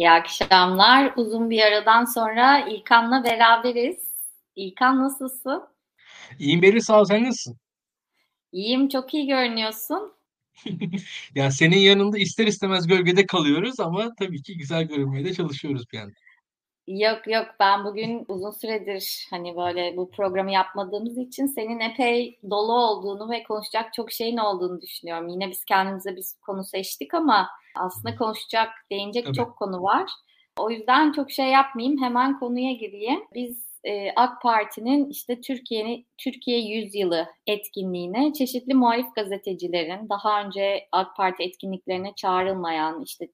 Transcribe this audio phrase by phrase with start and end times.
[0.00, 1.12] İyi akşamlar.
[1.16, 3.98] Uzun bir aradan sonra İlkan'la beraberiz.
[4.56, 5.62] İlkan nasılsın?
[6.38, 7.58] İyiyim Beril sağ ol sen nasılsın?
[8.52, 10.12] İyiyim çok iyi görünüyorsun.
[11.34, 15.98] ya senin yanında ister istemez gölgede kalıyoruz ama tabii ki güzel görünmeye de çalışıyoruz bir
[15.98, 16.14] yandan.
[16.86, 22.72] Yok yok ben bugün uzun süredir hani böyle bu programı yapmadığımız için senin epey dolu
[22.72, 25.28] olduğunu ve konuşacak çok şeyin olduğunu düşünüyorum.
[25.28, 29.36] Yine biz kendimize bir konu seçtik ama aslında konuşacak, değinecek Tabii.
[29.36, 30.10] çok konu var.
[30.58, 33.20] O yüzden çok şey yapmayayım hemen konuya gireyim.
[33.34, 40.88] Biz e, AK Parti'nin işte Türkiye'nin Türkiye 100 yılı etkinliğine çeşitli muhalif gazetecilerin daha önce
[40.92, 43.28] AK Parti etkinliklerine çağrılmayan işte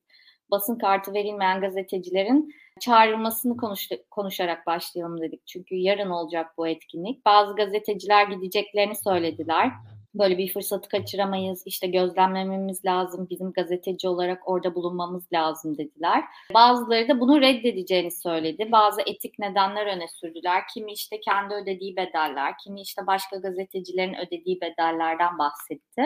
[0.51, 5.47] basın kartı verilmeyen gazetecilerin çağrılmasını konuş, konuşarak başlayalım dedik.
[5.47, 7.27] Çünkü yarın olacak bu etkinlik.
[7.27, 9.73] Bazı gazeteciler gideceklerini söylediler.
[10.19, 11.63] Böyle bir fırsatı kaçıramayız.
[11.67, 13.27] İşte gözlemlememiz lazım.
[13.31, 16.25] Bizim gazeteci olarak orada bulunmamız lazım dediler.
[16.55, 18.69] Bazıları da bunu reddedeceğini söyledi.
[18.73, 20.63] Bazı etik nedenler öne sürdüler.
[20.75, 26.03] Kimi işte kendi ödediği bedeller, kimi işte başka gazetecilerin ödediği bedellerden bahsetti.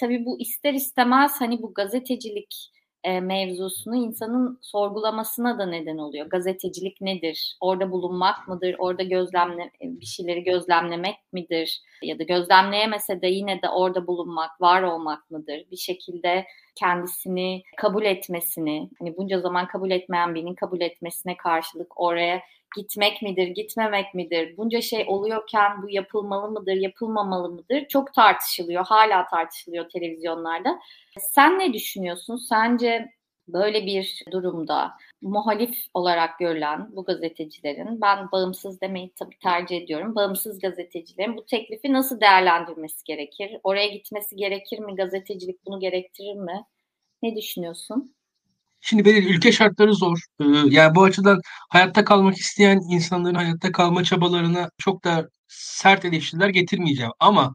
[0.00, 6.26] Tabii bu ister istemez hani bu gazetecilik e, mevzusunu insanın sorgulamasına da neden oluyor.
[6.26, 7.56] Gazetecilik nedir?
[7.60, 8.76] Orada bulunmak mıdır?
[8.78, 11.80] Orada gözlemle e, bir şeyleri gözlemlemek midir?
[12.02, 15.64] Ya da gözlemleyemese de yine de orada bulunmak, var olmak mıdır?
[15.70, 22.42] Bir şekilde kendisini kabul etmesini, hani bunca zaman kabul etmeyen birinin kabul etmesine karşılık oraya
[22.76, 24.56] gitmek midir, gitmemek midir?
[24.56, 27.88] Bunca şey oluyorken bu yapılmalı mıdır, yapılmamalı mıdır?
[27.88, 30.78] Çok tartışılıyor, hala tartışılıyor televizyonlarda.
[31.20, 32.36] Sen ne düşünüyorsun?
[32.36, 33.08] Sence
[33.48, 34.92] böyle bir durumda
[35.22, 41.92] muhalif olarak görülen bu gazetecilerin, ben bağımsız demeyi tabii tercih ediyorum, bağımsız gazetecilerin bu teklifi
[41.92, 43.60] nasıl değerlendirmesi gerekir?
[43.64, 44.96] Oraya gitmesi gerekir mi?
[44.96, 46.64] Gazetecilik bunu gerektirir mi?
[47.22, 48.15] Ne düşünüyorsun?
[48.80, 50.18] Şimdi benim ülke şartları zor.
[50.40, 51.40] Ee, yani bu açıdan
[51.70, 57.12] hayatta kalmak isteyen insanların hayatta kalma çabalarına çok da sert eleştiriler getirmeyeceğim.
[57.20, 57.54] Ama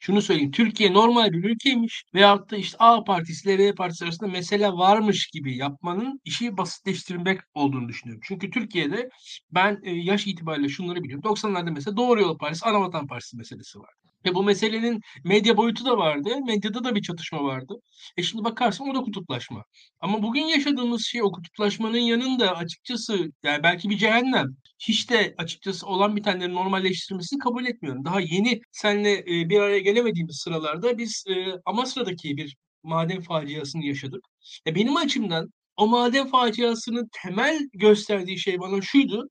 [0.00, 0.50] şunu söyleyeyim.
[0.50, 5.26] Türkiye normal bir ülkeymiş veyahut da işte A partisi ile B partisi arasında mesele varmış
[5.26, 8.22] gibi yapmanın işi basitleştirmek olduğunu düşünüyorum.
[8.24, 9.08] Çünkü Türkiye'de
[9.50, 11.24] ben e, yaş itibariyle şunları biliyorum.
[11.24, 13.90] 90'larda mesela Doğru Yol Partisi, Anavatan Partisi meselesi var.
[14.24, 16.30] Ve bu meselenin medya boyutu da vardı.
[16.46, 17.74] Medyada da bir çatışma vardı.
[18.16, 19.64] E şimdi bakarsın o da kutuplaşma.
[20.00, 24.46] Ama bugün yaşadığımız şey o kutuplaşmanın yanında açıkçası yani belki bir cehennem.
[24.78, 28.04] Hiç de açıkçası olan bitenlerin normalleştirilmesini kabul etmiyorum.
[28.04, 34.24] Daha yeni seninle e, bir araya gelemediğimiz sıralarda biz e, Amasra'daki bir maden faciasını yaşadık.
[34.66, 39.30] E benim açımdan o maden faciasının temel gösterdiği şey bana şuydu.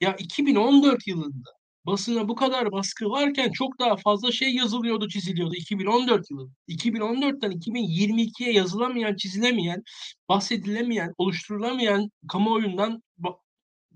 [0.00, 1.50] Ya 2014 yılında
[1.86, 6.50] basına bu kadar baskı varken çok daha fazla şey yazılıyordu, çiziliyordu 2014 yılı.
[6.68, 9.82] 2014'ten 2022'ye yazılamayan, çizilemeyen,
[10.28, 13.02] bahsedilemeyen, oluşturulamayan kamuoyundan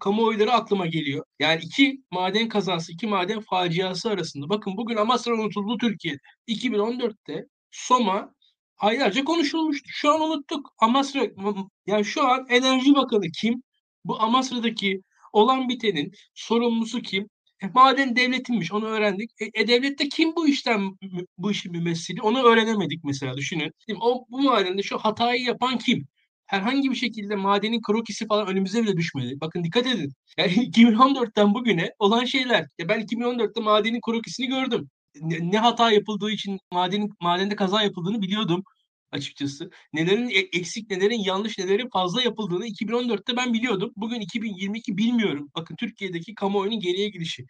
[0.00, 1.25] kamuoyları aklıma geliyor.
[1.38, 4.49] Yani iki maden kazası, iki maden faciası arasında.
[4.49, 6.19] Bakın bugün Amasra unutuldu Türkiye'de.
[6.49, 8.34] 2014'te Soma
[8.78, 9.88] aylarca konuşulmuştu.
[9.93, 10.70] Şu an unuttuk.
[10.78, 11.26] Amasra,
[11.87, 13.62] yani şu an Enerji Bakanı kim?
[14.05, 17.28] Bu Amasra'daki olan bitenin sorumlusu kim?
[17.62, 19.30] E, maden devletinmiş onu öğrendik.
[19.41, 20.98] E, e devlette kim bu işten
[21.38, 23.72] bu işin mümessili onu öğrenemedik mesela düşünün.
[23.86, 26.06] Şimdi o bu madende şu hatayı yapan kim?
[26.46, 29.41] Herhangi bir şekilde madenin krokisi falan önümüze bile düşmedi.
[29.41, 30.12] Bakın dikkat edin.
[30.38, 32.66] Yani 2014'ten bugüne olan şeyler.
[32.78, 34.88] Ya ben 2014'te madenin krokisini gördüm.
[35.20, 38.64] Ne, ne hata yapıldığı için madenin madende kaza yapıldığını biliyordum
[39.12, 39.70] açıkçası.
[39.92, 43.92] Nelerin e, eksik, nelerin yanlış, nelerin fazla yapıldığını 2014'te ben biliyordum.
[43.96, 45.50] Bugün 2022 bilmiyorum.
[45.56, 47.46] Bakın Türkiye'deki kamuoyunun geriye gidişi.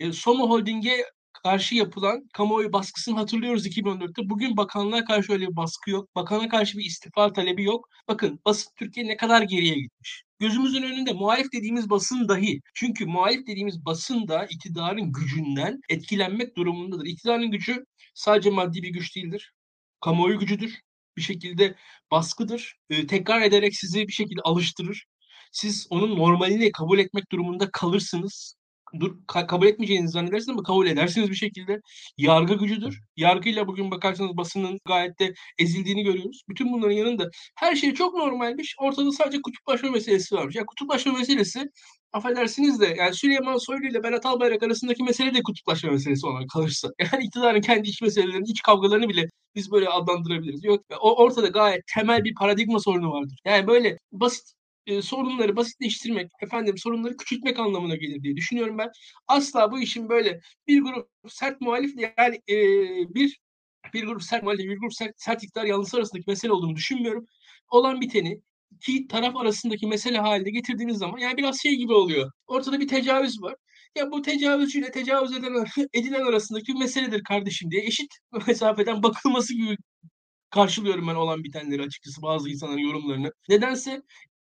[0.00, 1.04] E, Soma Holding'e
[1.42, 4.30] karşı yapılan kamuoyu baskısını hatırlıyoruz 2014'te.
[4.30, 6.14] Bugün bakanlığa karşı öyle bir baskı yok.
[6.14, 7.88] Bakana karşı bir istifa talebi yok.
[8.08, 10.24] Bakın basın Türkiye ne kadar geriye gitmiş.
[10.38, 12.60] Gözümüzün önünde muhalif dediğimiz basın dahi.
[12.74, 17.06] Çünkü muhalif dediğimiz basın da iktidarın gücünden etkilenmek durumundadır.
[17.06, 17.84] İktidarın gücü
[18.14, 19.52] sadece maddi bir güç değildir
[20.00, 20.80] kamuoyu gücüdür.
[21.16, 21.74] Bir şekilde
[22.10, 22.76] baskıdır.
[22.90, 25.06] E, tekrar ederek sizi bir şekilde alıştırır.
[25.52, 28.56] Siz onun normalini kabul etmek durumunda kalırsınız.
[29.00, 31.80] Dur, ka- kabul etmeyeceğinizi zannedersiniz ama kabul edersiniz bir şekilde.
[32.18, 33.00] Yargı gücüdür.
[33.16, 36.42] Yargıyla bugün bakarsanız basının gayet de ezildiğini görüyoruz.
[36.48, 38.74] Bütün bunların yanında her şey çok normalmiş.
[38.80, 40.54] Ortada sadece kutuplaşma meselesi varmış.
[40.54, 41.70] Ya yani kutuplaşma meselesi
[42.12, 46.88] affedersiniz de yani Süleyman Soylu ile Berat Albayrak arasındaki mesele de kutuplaşma meselesi olarak kalırsa.
[47.12, 50.64] Yani iktidarın kendi iç meselelerini, iç kavgalarını bile biz böyle adlandırabiliriz.
[50.64, 53.38] Yok ortada gayet temel bir paradigma sorunu vardır.
[53.44, 54.56] Yani böyle basit
[54.86, 58.90] e, sorunları basitleştirmek, efendim sorunları küçültmek anlamına gelir diye düşünüyorum ben.
[59.28, 62.56] Asla bu işin böyle bir grup sert muhalifle yani e,
[63.14, 63.38] bir
[63.94, 67.26] bir grup sert muhalif, bir grup sert, sert iktidar yanlısı arasındaki mesele olduğunu düşünmüyorum.
[67.70, 72.30] Olan biteni iki taraf arasındaki mesele halinde getirdiğiniz zaman yani biraz şey gibi oluyor.
[72.46, 73.54] Ortada bir tecavüz var.
[73.96, 78.08] Ya bu tecavüzcüyle tecavüz edilen, edilen arasındaki meseledir kardeşim diye eşit
[78.46, 79.76] mesafeden bakılması gibi
[80.50, 83.32] karşılıyorum ben olan bitenleri açıkçası bazı insanların yorumlarını.
[83.48, 84.02] Nedense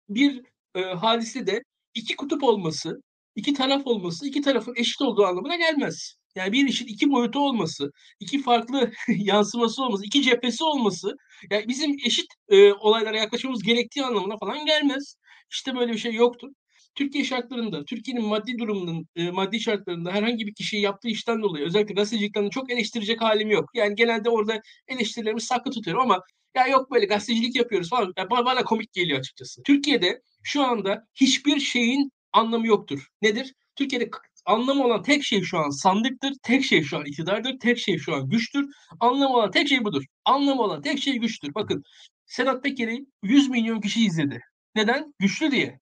[0.10, 0.42] bir
[0.76, 1.64] e, hadise de
[1.94, 3.02] iki kutup olması,
[3.36, 6.16] iki taraf olması, iki tarafın eşit olduğu anlamına gelmez.
[6.36, 11.16] Yani bir işin iki boyutu olması, iki farklı yansıması olması, iki cephesi olması,
[11.52, 15.16] yani bizim eşit e, olaylara yaklaşmamız gerektiği anlamına falan gelmez.
[15.52, 16.50] İşte böyle bir şey yoktur.
[16.98, 21.94] Türkiye şartlarında, Türkiye'nin maddi durumunun, e, maddi şartlarında herhangi bir kişiyi yaptığı işten dolayı özellikle
[21.94, 23.70] gazetecilikten çok eleştirecek halim yok.
[23.74, 26.22] Yani genelde orada eleştirilerimi saklı tutuyorum ama
[26.56, 28.14] ya yok böyle gazetecilik yapıyoruz falan.
[28.18, 29.64] Ya bana, bana komik geliyor açıkçası.
[29.64, 33.08] Türkiye'de şu anda hiçbir şeyin anlamı yoktur.
[33.22, 33.54] Nedir?
[33.76, 34.10] Türkiye'de
[34.46, 36.34] anlamı olan tek şey şu an sandıktır.
[36.44, 37.60] Tek şey şu an iktidardır.
[37.60, 38.66] Tek şey şu an güçtür.
[39.00, 40.04] Anlamı olan tek şey budur.
[40.26, 41.54] Anlamı olan tek şey güçtür.
[41.56, 41.84] Bakın
[42.26, 44.42] Sedat Peker'i 100 milyon kişi izledi.
[44.76, 45.14] Neden?
[45.20, 45.80] Güçlü diye.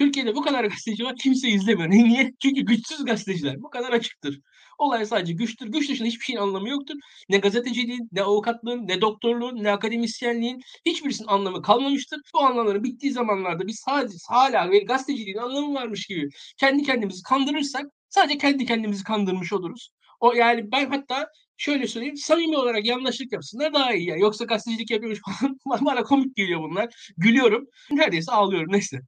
[0.00, 1.90] Türkiye'de bu kadar gazeteci var kimse izlemiyor.
[1.90, 2.32] Niye?
[2.42, 3.62] Çünkü güçsüz gazeteciler.
[3.62, 4.40] Bu kadar açıktır.
[4.78, 5.66] Olay sadece güçtür.
[5.66, 6.94] Güç dışında hiçbir şeyin anlamı yoktur.
[7.28, 12.20] Ne gazeteciliğin, ne avukatlığın, ne doktorluğun, ne akademisyenliğin hiçbirisinin anlamı kalmamıştır.
[12.34, 17.86] Bu anlamların bittiği zamanlarda biz sadece hala ve gazeteciliğin anlamı varmış gibi kendi kendimizi kandırırsak
[18.08, 19.90] sadece kendi kendimizi kandırmış oluruz.
[20.20, 24.08] O yani ben hatta şöyle söyleyeyim samimi olarak yanlışlık yapsınlar daha iyi.
[24.08, 24.20] Yani.
[24.20, 25.20] Yoksa gazetecilik yapıyormuş
[25.68, 27.12] falan bana komik geliyor bunlar.
[27.16, 27.66] Gülüyorum.
[27.90, 29.00] Neredeyse ağlıyorum neyse.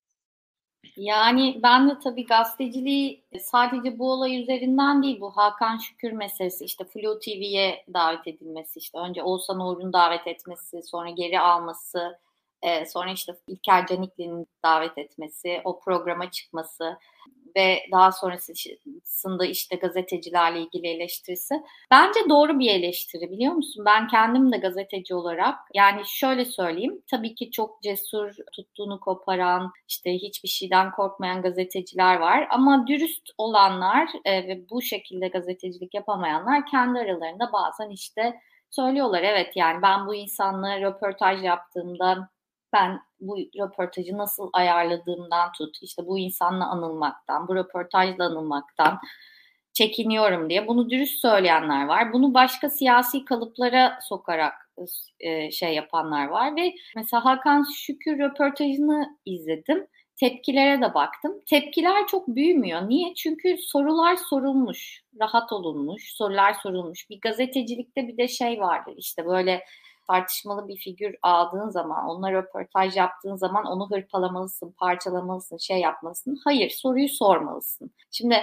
[0.96, 6.84] Yani ben de tabii gazeteciliği sadece bu olay üzerinden değil bu Hakan Şükür meselesi işte
[6.84, 12.19] Flu TV'ye davet edilmesi işte önce Oğuzhan Uğur'un davet etmesi sonra geri alması
[12.87, 16.99] sonra işte İlker Canikli'nin davet etmesi o programa çıkması
[17.56, 21.54] ve daha sonrasında işte gazetecilerle ilgili eleştirisi.
[21.90, 23.84] Bence doğru bir eleştiri biliyor musun?
[23.87, 27.02] Ben kendim de gazeteci olarak yani şöyle söyleyeyim.
[27.10, 32.46] Tabii ki çok cesur, tuttuğunu koparan, işte hiçbir şeyden korkmayan gazeteciler var.
[32.50, 38.34] Ama dürüst olanlar e, ve bu şekilde gazetecilik yapamayanlar kendi aralarında bazen işte
[38.70, 39.22] söylüyorlar.
[39.22, 42.28] Evet yani ben bu insanla röportaj yaptığımda
[42.72, 48.98] ben bu röportajı nasıl ayarladığımdan tut, işte bu insanla anılmaktan, bu röportajla anılmaktan
[49.72, 52.12] çekiniyorum diye bunu dürüst söyleyenler var.
[52.12, 54.54] Bunu başka siyasi kalıplara sokarak
[55.20, 59.86] e, şey yapanlar var ve mesela Hakan Şükür röportajını izledim.
[60.16, 61.32] Tepkilere de baktım.
[61.46, 62.88] Tepkiler çok büyümüyor.
[62.88, 63.14] Niye?
[63.14, 67.10] Çünkü sorular sorulmuş, rahat olunmuş, sorular sorulmuş.
[67.10, 69.64] Bir gazetecilikte bir de şey vardır işte böyle
[70.06, 76.40] tartışmalı bir figür aldığın zaman, onunla röportaj yaptığın zaman onu hırpalamalısın, parçalamalısın, şey yapmalısın.
[76.44, 77.90] Hayır, soruyu sormalısın.
[78.10, 78.37] Şimdi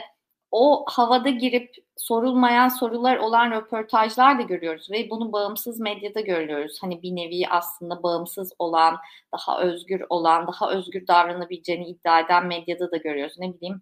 [0.51, 6.77] o havada girip sorulmayan sorular olan röportajlar da görüyoruz ve bunu bağımsız medyada görüyoruz.
[6.81, 8.97] Hani bir nevi aslında bağımsız olan,
[9.33, 13.35] daha özgür olan, daha özgür davranabileceğini iddia eden medyada da görüyoruz.
[13.39, 13.81] Ne bileyim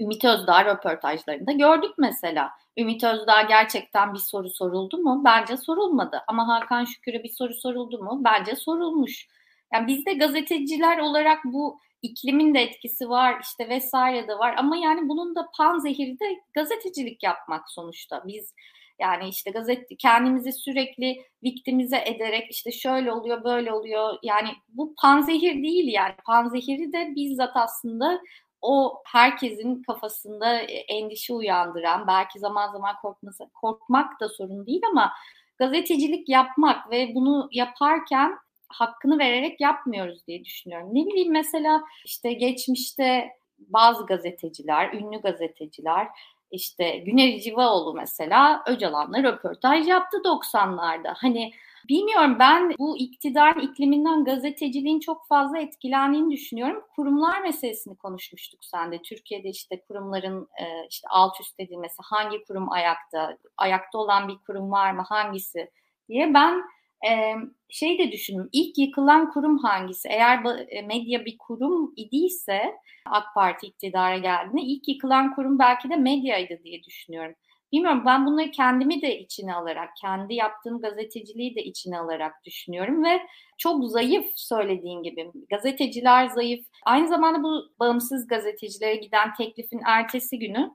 [0.00, 2.50] Ümit Özdağ röportajlarında gördük mesela.
[2.76, 5.22] Ümit Özdağ gerçekten bir soru soruldu mu?
[5.24, 6.22] Bence sorulmadı.
[6.26, 8.20] Ama Hakan Şükür'e bir soru soruldu mu?
[8.24, 9.28] Bence sorulmuş.
[9.72, 15.08] Yani bizde gazeteciler olarak bu iklimin de etkisi var işte vesaire de var ama yani
[15.08, 18.22] bunun da pan zehiri de gazetecilik yapmak sonuçta.
[18.26, 18.54] Biz
[19.00, 25.62] yani işte gazete kendimizi sürekli viktimize ederek işte şöyle oluyor böyle oluyor yani bu panzehir
[25.62, 28.20] değil yani panzehiri de bizzat aslında
[28.62, 35.12] o herkesin kafasında e, endişe uyandıran, belki zaman zaman korkması, korkmak da sorun değil ama
[35.58, 38.38] gazetecilik yapmak ve bunu yaparken
[38.68, 40.88] hakkını vererek yapmıyoruz diye düşünüyorum.
[40.92, 46.08] Ne bileyim mesela işte geçmişte bazı gazeteciler, ünlü gazeteciler
[46.50, 51.14] işte Güner Civaoğlu mesela Öcalan'la röportaj yaptı 90'larda.
[51.16, 51.52] Hani
[51.88, 56.82] Bilmiyorum ben bu iktidar ikliminden gazeteciliğin çok fazla etkilendiğini düşünüyorum.
[56.96, 59.02] Kurumlar meselesini konuşmuştuk sen de.
[59.02, 64.70] Türkiye'de işte kurumların e, işte alt üst edilmesi, hangi kurum ayakta, ayakta olan bir kurum
[64.70, 65.70] var mı, hangisi
[66.08, 66.34] diye.
[66.34, 66.62] Ben
[67.10, 67.34] e,
[67.68, 68.48] şey de düşündüm.
[68.52, 70.08] İlk yıkılan kurum hangisi?
[70.08, 72.74] Eğer e, medya bir kurum idiyse
[73.06, 77.34] AK Parti iktidara geldiğinde ilk yıkılan kurum belki de medyaydı diye düşünüyorum.
[77.72, 83.20] Bilmiyorum ben bunları kendimi de içine alarak, kendi yaptığım gazeteciliği de içine alarak düşünüyorum ve
[83.58, 85.30] çok zayıf söylediğin gibi.
[85.50, 86.66] Gazeteciler zayıf.
[86.84, 90.70] Aynı zamanda bu bağımsız gazetecilere giden teklifin ertesi günü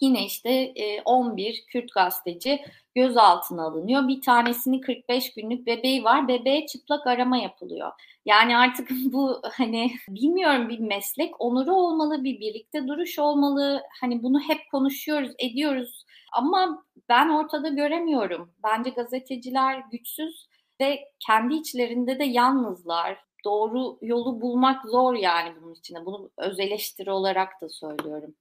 [0.00, 0.74] yine işte
[1.04, 2.60] 11 Kürt gazeteci
[2.94, 4.08] gözaltına alınıyor.
[4.08, 6.28] Bir tanesinin 45 günlük bebeği var.
[6.28, 7.92] Bebeğe çıplak arama yapılıyor.
[8.24, 13.82] Yani artık bu hani bilmiyorum bir meslek onuru olmalı, bir birlikte duruş olmalı.
[14.00, 18.50] Hani bunu hep konuşuyoruz, ediyoruz ama ben ortada göremiyorum.
[18.64, 20.48] Bence gazeteciler güçsüz
[20.80, 23.18] ve kendi içlerinde de yalnızlar.
[23.44, 26.06] doğru yolu bulmak zor yani bunun içinde.
[26.06, 28.34] Bunu öz eleştiri olarak da söylüyorum.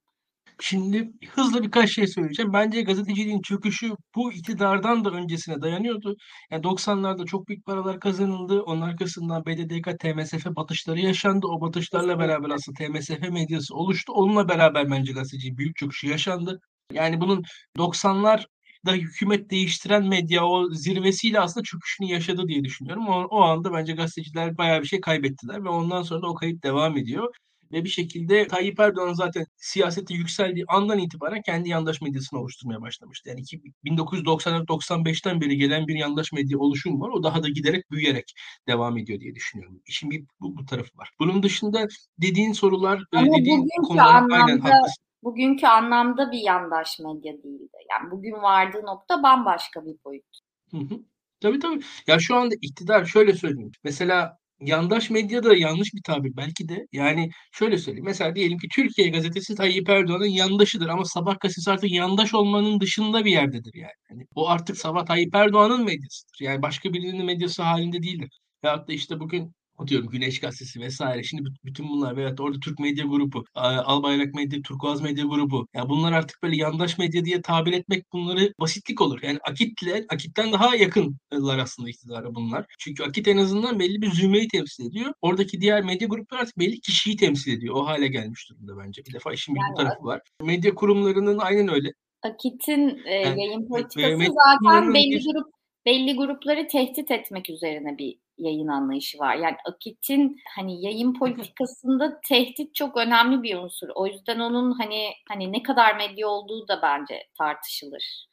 [0.62, 2.54] Şimdi hızlı birkaç şey söyleyeceğim.
[2.54, 6.16] Bence gazeteciliğin çöküşü bu iktidardan da öncesine dayanıyordu.
[6.52, 8.62] Yani 90'larda çok büyük paralar kazanıldı.
[8.62, 11.48] Onun arkasından BDDK, TMSF batışları yaşandı.
[11.48, 14.14] O batışlarla beraber aslında TMSF medyası oluştu.
[14.14, 16.60] Onunla beraber bence gazeteciliğin büyük çöküşü yaşandı.
[16.94, 17.44] Yani bunun
[17.78, 18.46] 90'lar
[18.86, 23.08] da hükümet değiştiren medya o zirvesiyle aslında çöküşünü yaşadı diye düşünüyorum.
[23.08, 26.64] O, o anda bence gazeteciler bayağı bir şey kaybettiler ve ondan sonra da o kayıp
[26.64, 27.34] devam ediyor.
[27.74, 33.30] Ve bir şekilde Tayyip Erdoğan zaten siyasete yükseldiği andan itibaren kendi yandaş medyasını oluşturmaya başlamıştı.
[33.30, 33.42] Yani
[33.86, 37.10] 1994-95'ten beri gelen bir yandaş medya oluşum var.
[37.10, 38.34] O daha da giderek büyüyerek
[38.68, 39.82] devam ediyor diye düşünüyorum.
[39.86, 41.10] İşin bir bu, bu tarafı var.
[41.20, 41.88] Bunun dışında
[42.18, 45.04] dediğin sorular, e, Ama dediğin konular anlamda, aynen haklısın.
[45.24, 47.78] Bugünkü anlamda bir yandaş medya değildi.
[47.92, 50.26] Yani bugün vardığı nokta bambaşka bir boyut.
[50.72, 51.00] Hı hı.
[51.42, 51.82] Tabii tabii.
[52.08, 53.72] Ya şu anda iktidar şöyle söyleyeyim.
[53.84, 56.86] Mesela yandaş medya da yanlış bir tabir belki de.
[56.92, 58.06] Yani şöyle söyleyeyim.
[58.06, 63.26] Mesela diyelim ki Türkiye gazetesi Tayyip Erdoğan'ın yandaşıdır ama Sabah gazetesi artık yandaş olmanın dışında
[63.26, 63.92] bir yerdedir yani.
[64.10, 66.38] yani o artık Sabah Tayyip Erdoğan'ın medyasıdır.
[66.42, 68.30] Yani başka birinin medyası halinde değildir.
[68.64, 71.24] Veyahut da işte bugün atıyorum Güneş Gazetesi vesaire.
[71.24, 75.68] Şimdi bütün bunlar veyahut orada Türk Medya Grubu, Albayrak Medya, Turkuaz Medya Grubu.
[75.74, 79.20] Ya bunlar artık böyle yandaş medya diye tabir etmek bunları basitlik olur.
[79.24, 82.66] Yani Akit'le, Akit'ten daha yakınlar aslında iktidara bunlar.
[82.80, 85.14] Çünkü Akit en azından belli bir zümreyi temsil ediyor.
[85.22, 87.76] Oradaki diğer medya grupları artık belli kişiyi temsil ediyor.
[87.76, 89.02] O hale gelmiş durumda bence.
[89.06, 90.22] Bir defa işin bir yani, bu tarafı var.
[90.44, 91.94] Medya kurumlarının aynen öyle.
[92.24, 98.68] Akit'in e, yani, yayın politikası zaten belli grup belli grupları tehdit etmek üzerine bir yayın
[98.68, 99.36] anlayışı var.
[99.36, 103.90] Yani Akit'in hani yayın politikasında tehdit çok önemli bir unsur.
[103.96, 108.28] O yüzden onun hani hani ne kadar medya olduğu da bence tartışılır.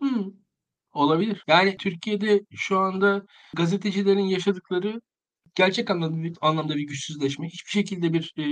[0.00, 0.32] Hmm.
[0.92, 1.44] Olabilir.
[1.48, 3.22] Yani Türkiye'de şu anda
[3.54, 5.00] gazetecilerin yaşadıkları
[5.60, 7.48] gerçek anlamda bir, anlamda bir güçsüzleşme.
[7.48, 8.44] Hiçbir şekilde bir e,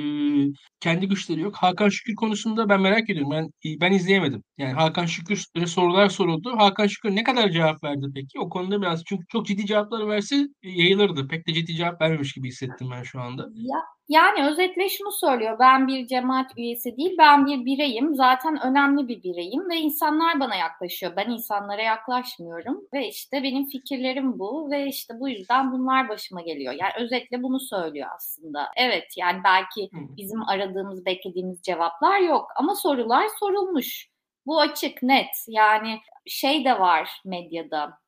[0.80, 1.56] kendi güçleri yok.
[1.56, 3.30] Hakan Şükür konusunda ben merak ediyorum.
[3.30, 3.50] Ben
[3.80, 4.42] ben izleyemedim.
[4.58, 6.56] Yani Hakan Şükür'e sorular soruldu.
[6.56, 8.38] Hakan Şükür ne kadar cevap verdi peki?
[8.38, 11.28] O konuda biraz çünkü çok ciddi cevaplar verse yayılırdı.
[11.28, 13.42] Pek de ciddi cevap vermemiş gibi hissettim ben şu anda.
[13.54, 15.56] Ya yani özetle şunu söylüyor.
[15.58, 18.14] Ben bir cemaat üyesi değil, ben bir bireyim.
[18.14, 21.12] Zaten önemli bir bireyim ve insanlar bana yaklaşıyor.
[21.16, 26.74] Ben insanlara yaklaşmıyorum ve işte benim fikirlerim bu ve işte bu yüzden bunlar başıma geliyor.
[26.80, 28.68] Yani özetle bunu söylüyor aslında.
[28.76, 34.08] Evet yani belki bizim aradığımız, beklediğimiz cevaplar yok ama sorular sorulmuş.
[34.46, 35.44] Bu açık, net.
[35.48, 37.98] Yani şey de var medyada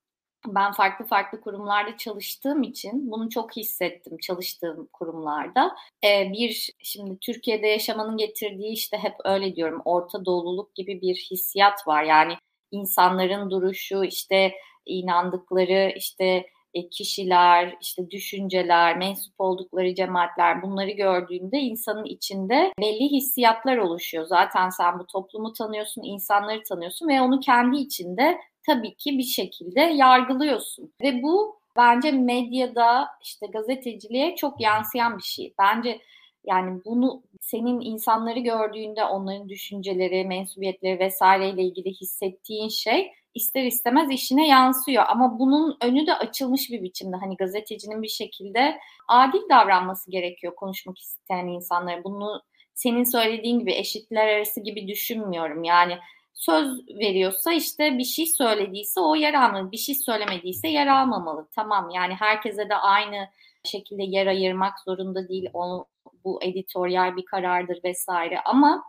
[0.46, 5.76] ben farklı farklı kurumlarda çalıştığım için bunu çok hissettim çalıştığım kurumlarda.
[6.04, 11.86] Ee, bir şimdi Türkiye'de yaşamanın getirdiği işte hep öyle diyorum Orta Doğululuk gibi bir hissiyat
[11.86, 12.02] var.
[12.02, 12.34] Yani
[12.70, 14.52] insanların duruşu işte
[14.86, 23.76] inandıkları işte e, kişiler, işte düşünceler, mensup oldukları cemaatler bunları gördüğünde insanın içinde belli hissiyatlar
[23.76, 24.26] oluşuyor.
[24.26, 29.80] Zaten sen bu toplumu tanıyorsun, insanları tanıyorsun ve onu kendi içinde tabii ki bir şekilde
[29.80, 30.92] yargılıyorsun.
[31.02, 35.54] Ve bu bence medyada işte gazeteciliğe çok yansıyan bir şey.
[35.58, 36.00] Bence
[36.44, 44.48] yani bunu senin insanları gördüğünde onların düşünceleri, mensubiyetleri vesaireyle ilgili hissettiğin şey ister istemez işine
[44.48, 45.04] yansıyor.
[45.08, 47.16] Ama bunun önü de açılmış bir biçimde.
[47.16, 52.04] Hani gazetecinin bir şekilde adil davranması gerekiyor konuşmak isteyen insanlara.
[52.04, 52.42] Bunu
[52.74, 55.64] senin söylediğin gibi eşitler arası gibi düşünmüyorum.
[55.64, 55.98] Yani
[56.40, 59.72] söz veriyorsa işte bir şey söylediyse o yer almalı.
[59.72, 61.48] Bir şey söylemediyse yer almamalı.
[61.54, 63.28] Tamam yani herkese de aynı
[63.64, 65.50] şekilde yer ayırmak zorunda değil.
[65.52, 65.84] O,
[66.24, 68.84] bu editoryal bir karardır vesaire ama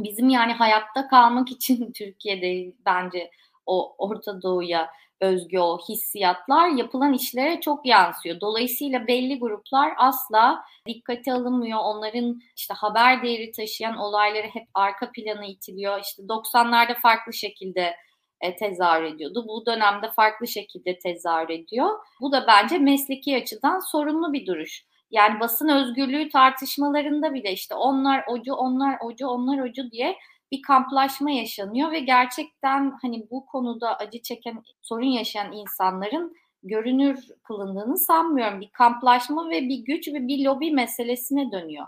[0.00, 3.30] bizim yani hayatta kalmak için Türkiye'de bence
[3.66, 4.90] o Orta Doğu'ya
[5.20, 8.40] özgü o hissiyatlar yapılan işlere çok yansıyor.
[8.40, 11.78] Dolayısıyla belli gruplar asla dikkate alınmıyor.
[11.82, 16.00] Onların işte haber değeri taşıyan olayları hep arka plana itiliyor.
[16.00, 17.94] İşte 90'larda farklı şekilde
[18.40, 19.44] e, tezahür ediyordu.
[19.48, 21.90] Bu dönemde farklı şekilde tezahür ediyor.
[22.20, 24.84] Bu da bence mesleki açıdan sorunlu bir duruş.
[25.10, 30.16] Yani basın özgürlüğü tartışmalarında bile işte onlar ocu, onlar ocu, onlar ocu diye
[30.52, 37.98] bir kamplaşma yaşanıyor ve gerçekten hani bu konuda acı çeken, sorun yaşayan insanların görünür kılındığını
[37.98, 38.60] sanmıyorum.
[38.60, 41.86] Bir kamplaşma ve bir güç ve bir lobi meselesine dönüyor.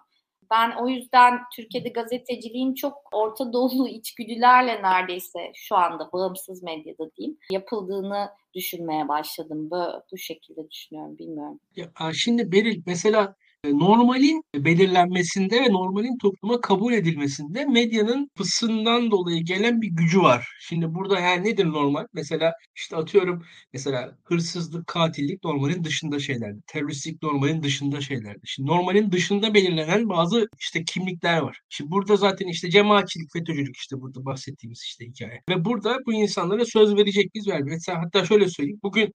[0.51, 7.39] Ben o yüzden Türkiye'de gazeteciliğin çok Orta Doğulu içgüdülerle neredeyse şu anda bağımsız medyada diyeyim
[7.51, 9.71] yapıldığını düşünmeye başladım.
[9.71, 11.61] Böyle, bu şekilde düşünüyorum bilmiyorum.
[11.77, 13.35] Ya, şimdi Beril mesela
[13.73, 20.49] normalin belirlenmesinde ve normalin topluma kabul edilmesinde medyanın pısından dolayı gelen bir gücü var.
[20.61, 22.06] Şimdi burada yani nedir normal?
[22.12, 26.61] Mesela işte atıyorum mesela hırsızlık, katillik normalin dışında şeylerdi.
[26.66, 28.40] Teröristlik normalin dışında şeylerdi.
[28.44, 31.61] Şimdi normalin dışında belirlenen bazı işte kimlikler var.
[31.68, 35.42] Şimdi burada zaten işte cemaatçilik, FETÖ'cülük işte burada bahsettiğimiz işte hikaye.
[35.50, 37.46] Ve burada bu insanlara söz verecek biz.
[37.46, 38.80] Mesela hatta şöyle söyleyeyim.
[38.82, 39.12] Bugün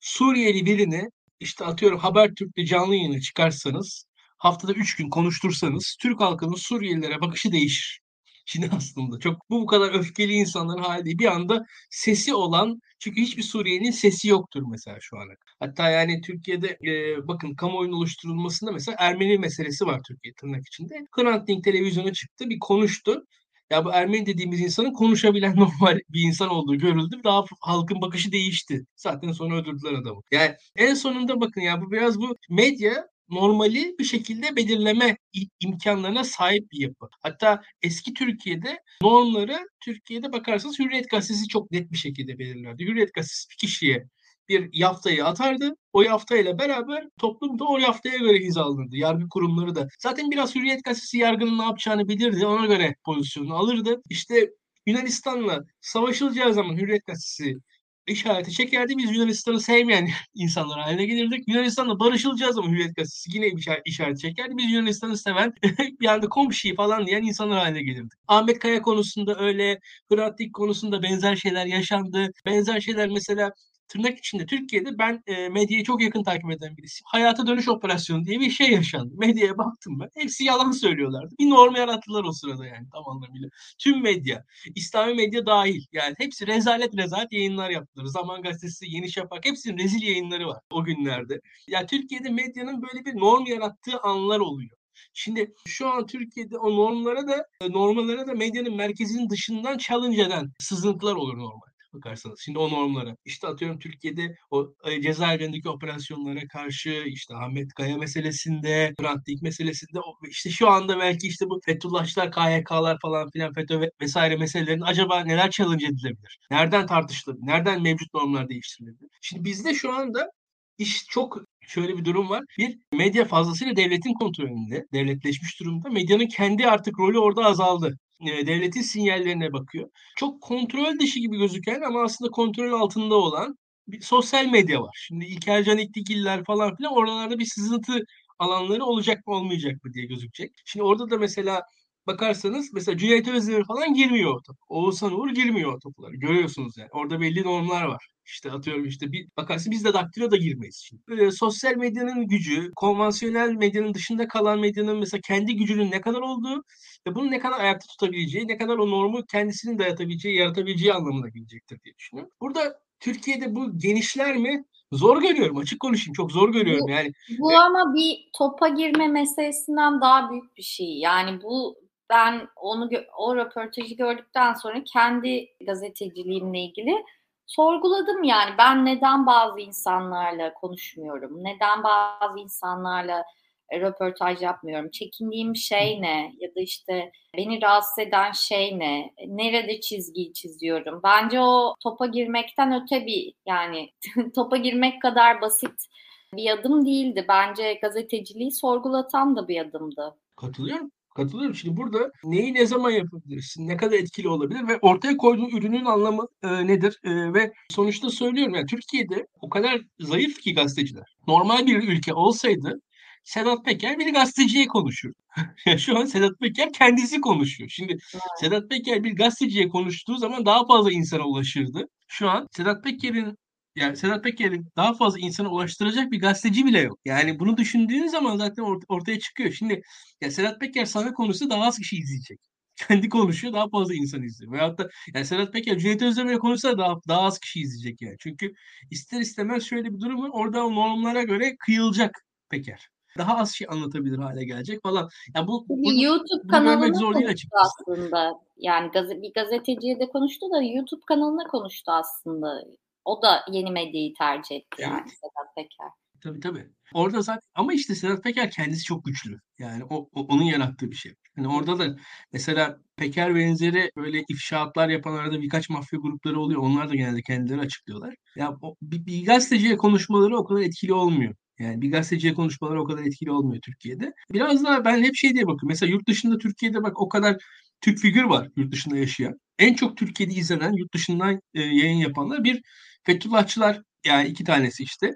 [0.00, 1.10] Suriyeli birini
[1.40, 4.06] işte atıyorum Habertürk'te canlı yayına çıkarsanız
[4.38, 8.00] haftada 3 gün konuştursanız Türk halkının Suriyelilere bakışı değişir.
[8.46, 11.18] Şimdi aslında çok bu bu kadar öfkeli insanların hali.
[11.18, 15.32] Bir anda sesi olan çünkü hiçbir Suriyelinin sesi yoktur mesela şu ana.
[15.60, 20.94] Hatta yani Türkiye'de e, bakın kamuoyunun oluşturulmasında mesela Ermeni meselesi var Türkiye tırnak içinde.
[21.16, 23.26] Hrant Dink televizyona çıktı bir konuştu.
[23.70, 27.20] Ya bu Ermeni dediğimiz insanın konuşabilen normal bir insan olduğu görüldü.
[27.24, 28.86] Daha halkın bakışı değişti.
[28.96, 30.20] Zaten sonra öldürdüler adamı.
[30.32, 35.16] Yani en sonunda bakın ya bu biraz bu medya normali bir şekilde belirleme
[35.60, 37.08] imkanlarına sahip bir yapı.
[37.22, 42.84] Hatta eski Türkiye'de normları Türkiye'de bakarsanız Hürriyet Gazetesi çok net bir şekilde belirlerdi.
[42.84, 44.04] Hürriyet Gazetesi bir kişiye
[44.48, 45.76] bir yaftayı atardı.
[45.92, 48.96] O yaftayla beraber toplum da o yaftaya göre hizalanırdı.
[48.96, 49.88] Yargı kurumları da.
[49.98, 52.46] Zaten biraz Hürriyet Gazetesi yargının ne yapacağını bilirdi.
[52.46, 54.02] Ona göre pozisyonunu alırdı.
[54.10, 54.50] İşte
[54.86, 57.58] Yunanistan'la savaşılacağı zaman Hürriyet Gazetesi
[58.06, 58.98] işareti çekerdi.
[58.98, 61.48] Biz Yunanistan'ı sevmeyen insanlar haline gelirdik.
[61.48, 64.56] Yunanistan'la barışılacağız ama Hürriyet Gazetesi yine bir işaret çekerdi.
[64.56, 65.52] Biz Yunanistan'ı seven
[66.00, 68.12] bir anda komşuyu falan diyen insanlar haline gelirdik.
[68.28, 69.80] Ahmet Kaya konusunda öyle,
[70.12, 72.28] Hrant konusunda benzer şeyler yaşandı.
[72.46, 73.52] Benzer şeyler mesela
[73.88, 77.04] tırnak içinde Türkiye'de ben e, medyayı çok yakın takip eden birisiyim.
[77.06, 79.14] Hayata dönüş operasyonu diye bir şey yaşandı.
[79.18, 80.08] Medyaya baktım ben.
[80.14, 81.34] Hepsi yalan söylüyorlardı.
[81.40, 83.48] Bir norm yarattılar o sırada yani tam anlamıyla.
[83.78, 85.82] Tüm medya, İslami medya dahil.
[85.92, 88.06] Yani hepsi rezalet rezalet yayınlar yaptılar.
[88.06, 91.34] Zaman Gazetesi, Yeni Şafak hepsinin rezil yayınları var o günlerde.
[91.34, 94.76] Ya yani Türkiye'de medyanın böyle bir norm yarattığı anlar oluyor.
[95.14, 101.14] Şimdi şu an Türkiye'de o normlara da normallara da medyanın merkezinin dışından challenge eden sızıntılar
[101.14, 102.40] olur normal bakarsanız.
[102.44, 103.16] Şimdi o normlara.
[103.24, 109.98] İşte atıyorum Türkiye'de o e, cezaevlerindeki operasyonlara karşı işte Ahmet Kaya meselesinde, Hrant Dink meselesinde
[110.28, 115.50] işte şu anda belki işte bu Fethullahçılar, KYK'lar falan filan FETÖ vesaire meselelerin acaba neler
[115.50, 116.38] challenge edilebilir?
[116.50, 117.46] Nereden tartışılabilir?
[117.46, 119.10] Nereden mevcut normlar değiştirilebilir?
[119.22, 120.30] Şimdi bizde şu anda
[120.78, 122.44] iş çok şöyle bir durum var.
[122.58, 125.90] Bir medya fazlasıyla devletin kontrolünde, devletleşmiş durumda.
[125.90, 127.98] Medyanın kendi artık rolü orada azaldı.
[128.20, 129.90] Devletin sinyallerine bakıyor.
[130.16, 135.04] Çok kontrol dışı gibi gözüken ama aslında kontrol altında olan bir sosyal medya var.
[135.08, 138.04] Şimdi İlker Can İktikiller falan filan oralarda bir sızıntı
[138.38, 140.52] alanları olacak mı olmayacak mı diye gözükecek.
[140.64, 141.62] Şimdi orada da mesela
[142.06, 144.56] bakarsanız mesela Cüneyt Özdemir falan girmiyor o top.
[144.68, 146.10] Oğuzhan Uğur girmiyor o.
[146.12, 146.88] Görüyorsunuz yani.
[146.92, 148.06] Orada belli normlar var.
[148.26, 151.02] İşte atıyorum işte bir bakarsın biz de daktilo da girmeyiz şimdi.
[151.08, 156.64] Böyle sosyal medyanın gücü, konvansiyonel medyanın dışında kalan medyanın mesela kendi gücünün ne kadar olduğu
[157.06, 161.80] ve bunu ne kadar ayakta tutabileceği, ne kadar o normu kendisinin dayatabileceği, yaratabileceği anlamına gelecektir
[161.84, 162.32] diye düşünüyorum.
[162.40, 164.64] Burada Türkiye'de bu genişler mi?
[164.92, 165.56] Zor görüyorum.
[165.56, 166.14] Açık konuşayım.
[166.14, 167.12] Çok zor görüyorum bu, yani.
[167.38, 170.98] Bu ama bir topa girme meselesinden daha büyük bir şey.
[170.98, 177.04] Yani bu ben onu o röportajı gördükten sonra kendi gazeteciliğimle ilgili
[177.46, 183.24] sorguladım yani ben neden bazı insanlarla konuşmuyorum, neden bazı insanlarla
[183.72, 190.32] röportaj yapmıyorum, çekindiğim şey ne ya da işte beni rahatsız eden şey ne, nerede çizgiyi
[190.32, 191.00] çiziyorum.
[191.04, 193.90] Bence o topa girmekten öte bir yani
[194.34, 195.86] topa girmek kadar basit
[196.34, 197.24] bir adım değildi.
[197.28, 200.16] Bence gazeteciliği sorgulatan da bir adımdı.
[200.36, 200.90] Katılıyorum.
[201.14, 201.54] Katılıyorum.
[201.54, 206.26] Şimdi burada neyi ne zaman yapabilirsin, ne kadar etkili olabilir ve ortaya koyduğun ürünün anlamı
[206.42, 207.00] e, nedir?
[207.04, 211.16] E, ve sonuçta söylüyorum yani Türkiye'de o kadar zayıf ki gazeteciler.
[211.28, 212.80] Normal bir ülke olsaydı
[213.24, 215.12] Sedat Peker bir gazeteciye konuşur.
[215.78, 217.70] Şu an Sedat Peker kendisi konuşuyor.
[217.70, 218.22] Şimdi evet.
[218.40, 221.88] Sedat Peker bir gazeteciye konuştuğu zaman daha fazla insana ulaşırdı.
[222.08, 223.38] Şu an Sedat Peker'in
[223.76, 226.98] yani Sedat Peker'in daha fazla insana ulaştıracak bir gazeteci bile yok.
[227.04, 229.52] Yani bunu düşündüğün zaman zaten ort- ortaya çıkıyor.
[229.52, 229.82] Şimdi
[230.20, 232.40] ya Sedat Peker sana konusu daha az kişi izleyecek.
[232.88, 234.52] Kendi konuşuyor daha fazla insan izliyor.
[234.52, 238.16] Veyahut da yani Sedat Peker Cüneyt Özdemir'e konuşsa daha, daha az kişi izleyecek yani.
[238.18, 238.52] Çünkü
[238.90, 240.30] ister istemez şöyle bir durum var.
[240.32, 242.88] Orada o normlara göre kıyılacak Peker.
[243.18, 245.08] Daha az şey anlatabilir hale gelecek falan.
[245.36, 247.62] Yani bu, bunu, YouTube kanalına açıkçası.
[247.62, 248.32] aslında.
[248.56, 252.64] Yani gazete, bir gazeteciye de konuştu da YouTube kanalına konuştu aslında.
[253.04, 254.88] O da yeni medyayı tercih etti evet.
[254.88, 255.88] yani Sedat Peker.
[256.20, 256.66] Tabii tabii.
[256.94, 259.38] Orada zaten ama işte Sedat Peker kendisi çok güçlü.
[259.58, 261.14] Yani o, o onun yarattığı bir şey.
[261.36, 261.96] Yani orada da
[262.32, 266.60] mesela Peker benzeri böyle ifşaatlar yapan arada birkaç mafya grupları oluyor.
[266.60, 268.14] Onlar da genelde kendileri açıklıyorlar.
[268.36, 271.34] Ya o, bir, bir gazeteciye konuşmaları o kadar etkili olmuyor.
[271.58, 274.12] Yani bir gazeteciye konuşmalar o kadar etkili olmuyor Türkiye'de.
[274.32, 275.68] Biraz daha ben hep şey diye bakıyorum.
[275.68, 277.36] Mesela yurt dışında Türkiye'de bak o kadar
[277.80, 279.40] Türk figür var yurt dışında yaşayan.
[279.58, 282.62] En çok Türkiye'de izlenen yurt dışından e, yayın yapanlar bir
[283.04, 285.10] Fethullahçılar yani iki tanesi işte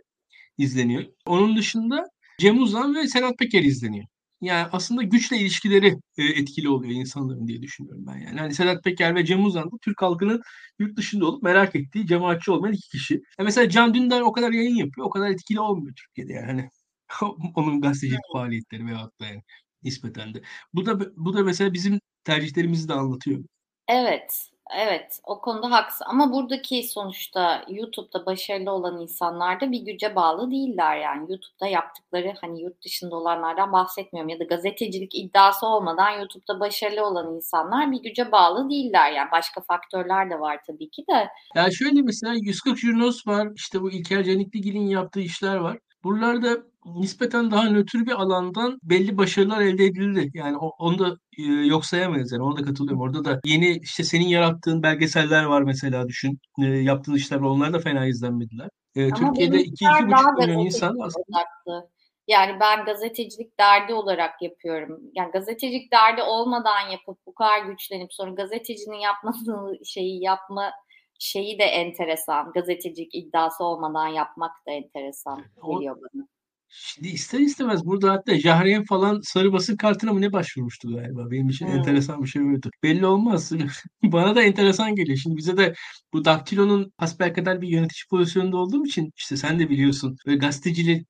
[0.58, 1.04] izleniyor.
[1.26, 2.04] Onun dışında
[2.38, 4.06] Cem Uzan ve Sedat Peker izleniyor.
[4.40, 8.40] Yani aslında güçle ilişkileri e, etkili oluyor insanların diye düşünüyorum ben yani.
[8.40, 10.42] Hani Sedat Peker ve Cem Uzan da Türk halkının
[10.78, 13.14] yurt dışında olup merak ettiği cemaatçi olmayan iki kişi.
[13.14, 15.06] Yani mesela Can Dündar o kadar yayın yapıyor.
[15.06, 16.46] O kadar etkili olmuyor Türkiye'de yani.
[16.46, 16.68] Hani
[17.54, 19.42] onun gazetecilik faaliyetleri veyahut da yani
[19.82, 20.42] nispeten de.
[20.74, 23.44] Bu da bu da mesela bizim tercihlerimizi de anlatıyor.
[23.88, 24.50] Evet.
[24.76, 26.02] Evet, o konuda haksız.
[26.06, 31.30] Ama buradaki sonuçta YouTube'da başarılı olan insanlar da bir güce bağlı değiller yani.
[31.30, 37.34] YouTube'da yaptıkları hani yurt dışında olanlardan bahsetmiyorum ya da gazetecilik iddiası olmadan YouTube'da başarılı olan
[37.34, 39.30] insanlar bir güce bağlı değiller yani.
[39.32, 41.28] Başka faktörler de var tabii ki de.
[41.54, 43.48] Yani şöyle mesela 140 Jurnos var.
[43.54, 45.78] işte bu İlker Canikligil'in yaptığı işler var.
[46.04, 46.56] Buralarda
[46.96, 50.30] nispeten daha nötr bir alandan belli başarılar elde edildi.
[50.34, 52.42] Yani onu da e, yok sayamayız yani.
[52.42, 53.00] Ona da katılıyorum.
[53.00, 56.38] Orada da yeni işte senin yarattığın belgeseller var mesela düşün.
[56.62, 57.36] E, yaptığın işler.
[57.36, 58.68] Onlar da fena izlenmediler.
[58.96, 61.88] E, Türkiye'de 2-2,5 milyon insan aslında.
[62.28, 65.00] Yani ben gazetecilik derdi olarak yapıyorum.
[65.14, 70.72] Yani gazetecilik derdi olmadan yapıp bu kadar güçlenip sonra gazetecinin yapmadığı şeyi yapma
[71.18, 72.52] şeyi de enteresan.
[72.52, 76.28] Gazetecilik iddiası olmadan yapmak da enteresan geliyor bana.
[76.68, 81.30] Şimdi ister istemez burada hatta Jahreyn falan sarı basın kartına mı ne başvurmuştu galiba.
[81.30, 81.74] Benim için hmm.
[81.74, 82.70] enteresan bir şey buydu.
[82.82, 83.52] Belli olmaz.
[84.02, 85.18] Bana da enteresan geliyor.
[85.18, 85.74] Şimdi bize de
[86.12, 90.16] bu Daktilo'nun kadar bir yönetici pozisyonunda olduğum için işte sen de biliyorsun.
[90.26, 91.06] Ve gazetecilik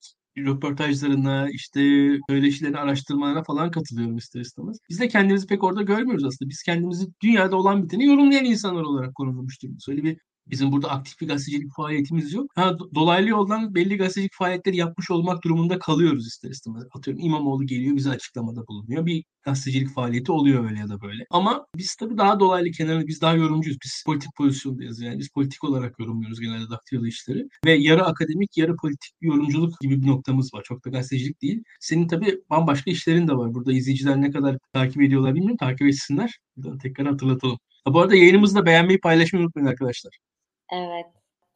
[0.46, 1.80] röportajlarına, işte
[2.30, 4.78] söyleşilerin araştırmalarına falan katılıyorum ister istemez.
[4.90, 6.50] Biz de kendimizi pek orada görmüyoruz aslında.
[6.50, 9.88] Biz kendimizi dünyada olan biteni yorumlayan insanlar olarak konumlamış durumdayız.
[9.88, 10.18] Öyle bir
[10.50, 12.50] Bizim burada aktif bir gazetecilik faaliyetimiz yok.
[12.54, 16.84] Ha, dolaylı yoldan belli gazetecilik faaliyetleri yapmış olmak durumunda kalıyoruz ister istemez.
[16.92, 19.06] Atıyorum İmamoğlu geliyor bize açıklamada bulunuyor.
[19.06, 21.24] Bir gazetecilik faaliyeti oluyor öyle ya da böyle.
[21.30, 23.78] Ama biz tabii daha dolaylı kenarında biz daha yorumcuyuz.
[23.84, 25.18] Biz politik pozisyondayız yani.
[25.18, 27.48] Biz politik olarak yorumluyoruz genelde daktiyalı işleri.
[27.64, 30.62] Ve yarı akademik yarı politik yorumculuk gibi bir noktamız var.
[30.64, 31.62] Çok da gazetecilik değil.
[31.80, 33.54] Senin tabii bambaşka işlerin de var.
[33.54, 35.56] Burada izleyiciler ne kadar takip ediyorlar bilmiyorum.
[35.56, 36.38] Takip etsinler.
[36.56, 37.58] Buradan tekrar hatırlatalım.
[37.84, 40.18] Ha, bu arada yayınımızı da beğenmeyi paylaşmayı unutmayın arkadaşlar.
[40.72, 41.06] Evet.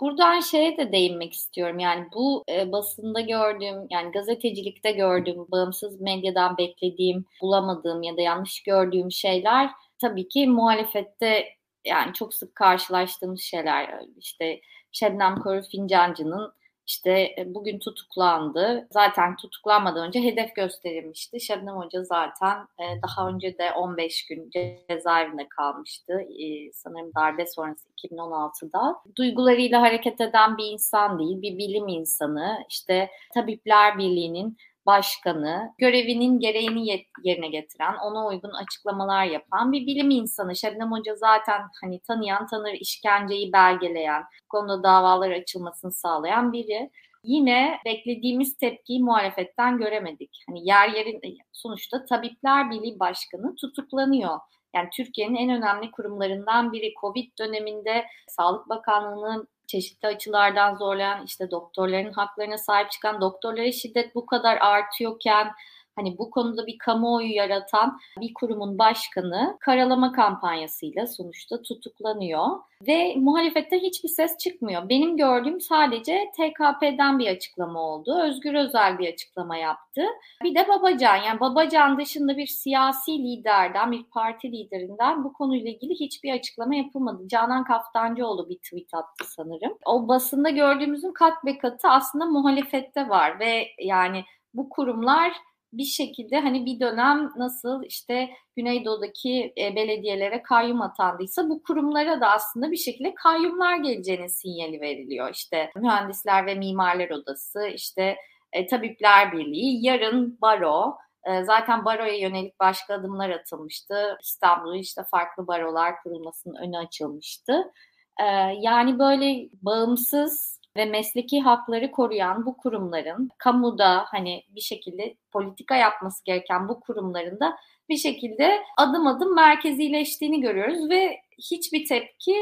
[0.00, 1.78] Buradan şeye de değinmek istiyorum.
[1.78, 8.62] Yani bu e, basında gördüğüm, yani gazetecilikte gördüğüm, bağımsız medyadan beklediğim, bulamadığım ya da yanlış
[8.62, 9.70] gördüğüm şeyler
[10.00, 11.44] tabii ki muhalefette
[11.84, 14.00] yani çok sık karşılaştığımız şeyler.
[14.18, 14.60] İşte
[14.92, 16.52] Şebnem Korur Fincancı'nın
[16.86, 18.88] işte e, bugün tutuklandı.
[18.90, 21.40] Zaten tutuklanmadan önce hedef gösterilmişti.
[21.40, 24.50] Şebnem Hoca zaten e, daha önce de 15 gün
[24.90, 26.12] cezaevinde kalmıştı.
[26.20, 28.96] E, sanırım darbe sonrası 2016'da.
[29.16, 32.64] Duygularıyla hareket eden bir insan değil, bir bilim insanı.
[32.68, 40.56] İşte Tabipler Birliği'nin başkanı, görevinin gereğini yerine getiren, ona uygun açıklamalar yapan bir bilim insanı.
[40.56, 46.90] Şebnem Hoca zaten hani tanıyan tanır, işkenceyi belgeleyen, konuda davalar açılmasını sağlayan biri.
[47.24, 50.44] Yine beklediğimiz tepkiyi muhalefetten göremedik.
[50.48, 54.38] Hani yer yerin sonuçta Tabipler Birliği Başkanı tutuklanıyor.
[54.74, 62.12] Yani Türkiye'nin en önemli kurumlarından biri Covid döneminde Sağlık Bakanlığı'nın çeşitli açılardan zorlayan işte doktorların
[62.12, 65.52] haklarına sahip çıkan doktorlara şiddet bu kadar artıyorken
[65.96, 72.46] hani bu konuda bir kamuoyu yaratan bir kurumun başkanı karalama kampanyasıyla sonuçta tutuklanıyor
[72.86, 74.88] ve muhalefette hiçbir ses çıkmıyor.
[74.88, 78.22] Benim gördüğüm sadece TKP'den bir açıklama oldu.
[78.22, 80.02] Özgür Özel bir açıklama yaptı.
[80.42, 85.94] Bir de Babacan yani Babacan dışında bir siyasi liderden, bir parti liderinden bu konuyla ilgili
[85.94, 87.28] hiçbir açıklama yapılmadı.
[87.28, 89.78] Canan Kaftancıoğlu bir tweet attı sanırım.
[89.86, 94.24] O basında gördüğümüzün kat be katı aslında muhalefette var ve yani
[94.54, 95.32] bu kurumlar
[95.72, 102.30] bir şekilde hani bir dönem nasıl işte Güneydoğu'daki e, belediyelere kayyum atandıysa bu kurumlara da
[102.30, 105.30] aslında bir şekilde kayyumlar geleceğinin sinyali veriliyor.
[105.34, 108.16] İşte Mühendisler ve Mimarlar Odası, işte
[108.52, 114.18] e, Tabipler Birliği, yarın baro, e, Zaten baroya yönelik başka adımlar atılmıştı.
[114.22, 117.72] İstanbul'da işte farklı barolar kurulmasının önü açılmıştı.
[118.20, 118.24] E,
[118.60, 126.24] yani böyle bağımsız ve mesleki hakları koruyan bu kurumların kamuda hani bir şekilde politika yapması
[126.24, 127.56] gereken bu kurumların da
[127.88, 132.34] bir şekilde adım adım merkezileştiğini görüyoruz ve hiçbir tepki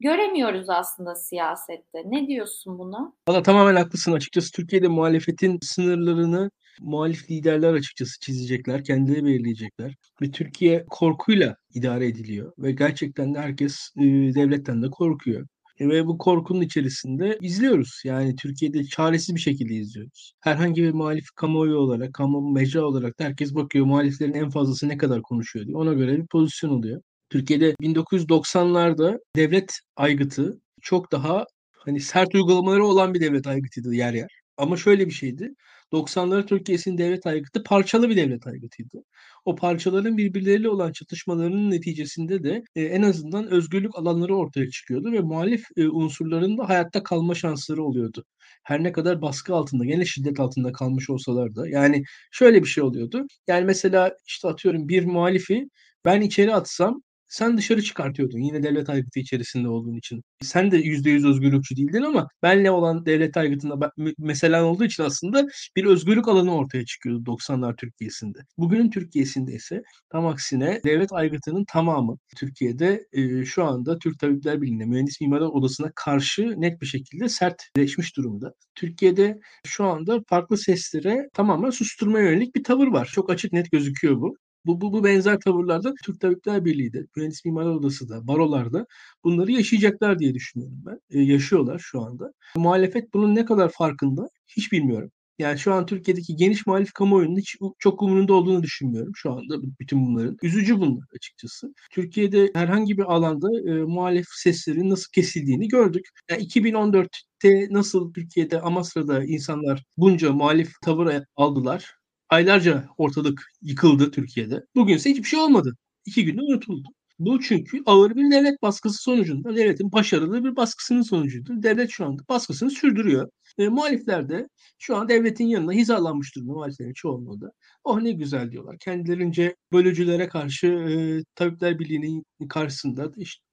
[0.00, 2.02] göremiyoruz aslında siyasette.
[2.04, 3.12] Ne diyorsun buna?
[3.28, 4.12] Valla tamamen haklısın.
[4.12, 9.94] Açıkçası Türkiye'de muhalefetin sınırlarını muhalif liderler açıkçası çizecekler, kendileri belirleyecekler.
[10.22, 14.02] Ve Türkiye korkuyla idare ediliyor ve gerçekten de herkes e,
[14.34, 15.46] devletten de korkuyor.
[15.80, 18.02] Ve bu korkunun içerisinde izliyoruz.
[18.04, 20.32] Yani Türkiye'de çaresiz bir şekilde izliyoruz.
[20.40, 25.22] Herhangi bir muhalif kamuoyu olarak, kamu mecra olarak herkes bakıyor muhaliflerin en fazlası ne kadar
[25.22, 25.76] konuşuyor diye.
[25.76, 27.02] Ona göre bir pozisyon oluyor.
[27.30, 34.30] Türkiye'de 1990'larda devlet aygıtı çok daha hani sert uygulamaları olan bir devlet aygıtıydı yer yer.
[34.56, 35.54] Ama şöyle bir şeydi.
[35.92, 39.02] 90'ları Türkiye'sinin devlet aygıtı parçalı bir devlet aygıtıydı.
[39.44, 45.20] O parçaların birbirleriyle olan çatışmalarının neticesinde de e, en azından özgürlük alanları ortaya çıkıyordu ve
[45.20, 48.24] muhalif e, unsurların da hayatta kalma şansları oluyordu.
[48.64, 51.68] Her ne kadar baskı altında, gene şiddet altında kalmış olsalar da.
[51.68, 53.26] Yani şöyle bir şey oluyordu.
[53.48, 55.68] Yani mesela işte atıyorum bir muhalifi
[56.04, 57.02] ben içeri atsam
[57.36, 60.22] sen dışarı çıkartıyordun yine devlet aygıtı içerisinde olduğun için.
[60.42, 65.46] Sen de %100 özgürlükçü değildin ama benle olan devlet aygıtında mesela olduğu için aslında
[65.76, 68.38] bir özgürlük alanı ortaya çıkıyordu 90'lar Türkiye'sinde.
[68.58, 74.84] Bugünün Türkiye'sinde ise tam aksine devlet aygıtının tamamı Türkiye'de e, şu anda Türk Tabipler Birliği'ne,
[74.84, 78.52] Mühendis Mimarlar Odası'na karşı net bir şekilde sertleşmiş durumda.
[78.74, 83.10] Türkiye'de şu anda farklı seslere tamamen susturmaya yönelik bir tavır var.
[83.12, 84.36] Çok açık net gözüküyor bu.
[84.66, 88.86] Bu, bu, bu benzer tavırlarda Türk Tabipler Birliği de, Mühendis Mimarlar Odası da, barolarda
[89.24, 91.00] bunları yaşayacaklar diye düşünüyorum ben.
[91.10, 92.32] E, yaşıyorlar şu anda.
[92.56, 95.10] Muhalefet bunun ne kadar farkında hiç bilmiyorum.
[95.38, 100.06] Yani şu an Türkiye'deki geniş muhalif kamuoyunun hiç çok umurunda olduğunu düşünmüyorum şu anda bütün
[100.06, 100.36] bunların.
[100.42, 101.74] Üzücü bunlar açıkçası.
[101.90, 106.08] Türkiye'de herhangi bir alanda e, muhalif seslerin nasıl kesildiğini gördük.
[106.30, 111.95] Yani 2014'te nasıl Türkiye'de Amasra'da insanlar bunca muhalif tavır aldılar
[112.30, 114.60] aylarca ortalık yıkıldı Türkiye'de.
[114.76, 115.76] Bugünse hiçbir şey olmadı.
[116.06, 116.88] İki günde unutuldu.
[117.18, 121.62] Bu çünkü ağır bir devlet baskısı sonucunda, devletin başarılı bir baskısının sonucudur.
[121.62, 123.30] Devlet şu anda baskısını sürdürüyor.
[123.58, 127.52] E, muhalifler de şu an devletin yanına hizalanmış durumda muhaliflerin çoğunluğu da.
[127.84, 128.76] Oh ne güzel diyorlar.
[128.78, 133.45] Kendilerince bölücülere karşı e, Tabipler Birliği'nin karşısında işte